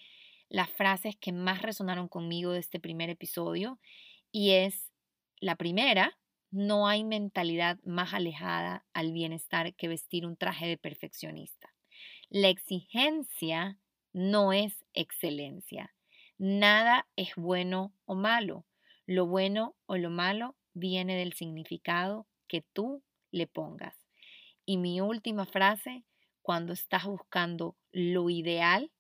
las 0.49 0.71
frases 0.71 1.17
que 1.17 1.33
más 1.33 1.63
resonaron 1.63 2.09
conmigo 2.09 2.53
de 2.53 2.61
este 2.61 2.81
primer 2.81 3.11
episodio 3.11 3.79
y 4.31 4.53
es 4.53 4.93
la 5.41 5.57
primera, 5.57 6.19
no 6.51 6.87
hay 6.87 7.05
mentalidad 7.05 7.79
más 7.85 8.15
alejada 8.15 8.87
al 8.93 9.13
bienestar 9.13 9.75
que 9.75 9.89
vestir 9.89 10.25
un 10.25 10.37
traje 10.37 10.67
de 10.67 10.79
perfeccionista. 10.79 11.74
La 12.37 12.49
exigencia 12.49 13.79
no 14.13 14.53
es 14.53 14.85
excelencia. 14.93 15.95
Nada 16.37 17.07
es 17.15 17.37
bueno 17.37 17.95
o 18.07 18.17
malo. 18.17 18.67
Lo 19.07 19.29
bueno 19.29 19.77
o 19.87 19.97
lo 19.97 20.11
malo 20.11 20.57
viene 20.73 21.15
del 21.17 21.35
significado 21.35 22.27
que 22.49 22.63
tú 22.73 23.05
le 23.31 23.47
pongas. 23.47 23.95
Y 24.67 24.79
mi 24.79 25.01
última 25.01 25.47
frase, 25.47 26.03
cuando 26.43 26.73
estás 26.73 27.05
buscando 27.05 27.77
lo 27.93 28.29
ideal, 28.29 28.91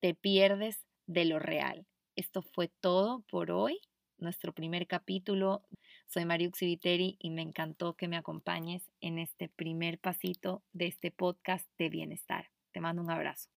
te 0.00 0.14
pierdes 0.14 0.88
de 1.06 1.24
lo 1.24 1.38
real. 1.38 1.86
Esto 2.16 2.42
fue 2.42 2.66
todo 2.66 3.20
por 3.30 3.52
hoy, 3.52 3.78
nuestro 4.18 4.52
primer 4.52 4.88
capítulo. 4.88 5.62
Soy 6.08 6.24
Mariuxi 6.24 6.66
Viteri 6.66 7.16
y 7.20 7.30
me 7.30 7.42
encantó 7.42 7.94
que 7.94 8.08
me 8.08 8.16
acompañes 8.16 8.90
en 9.00 9.20
este 9.20 9.48
primer 9.48 10.00
pasito 10.00 10.64
de 10.72 10.88
este 10.88 11.12
podcast 11.12 11.68
de 11.78 11.90
bienestar. 11.90 12.55
Te 12.76 12.80
mando 12.82 13.00
un 13.00 13.10
abrazo. 13.10 13.48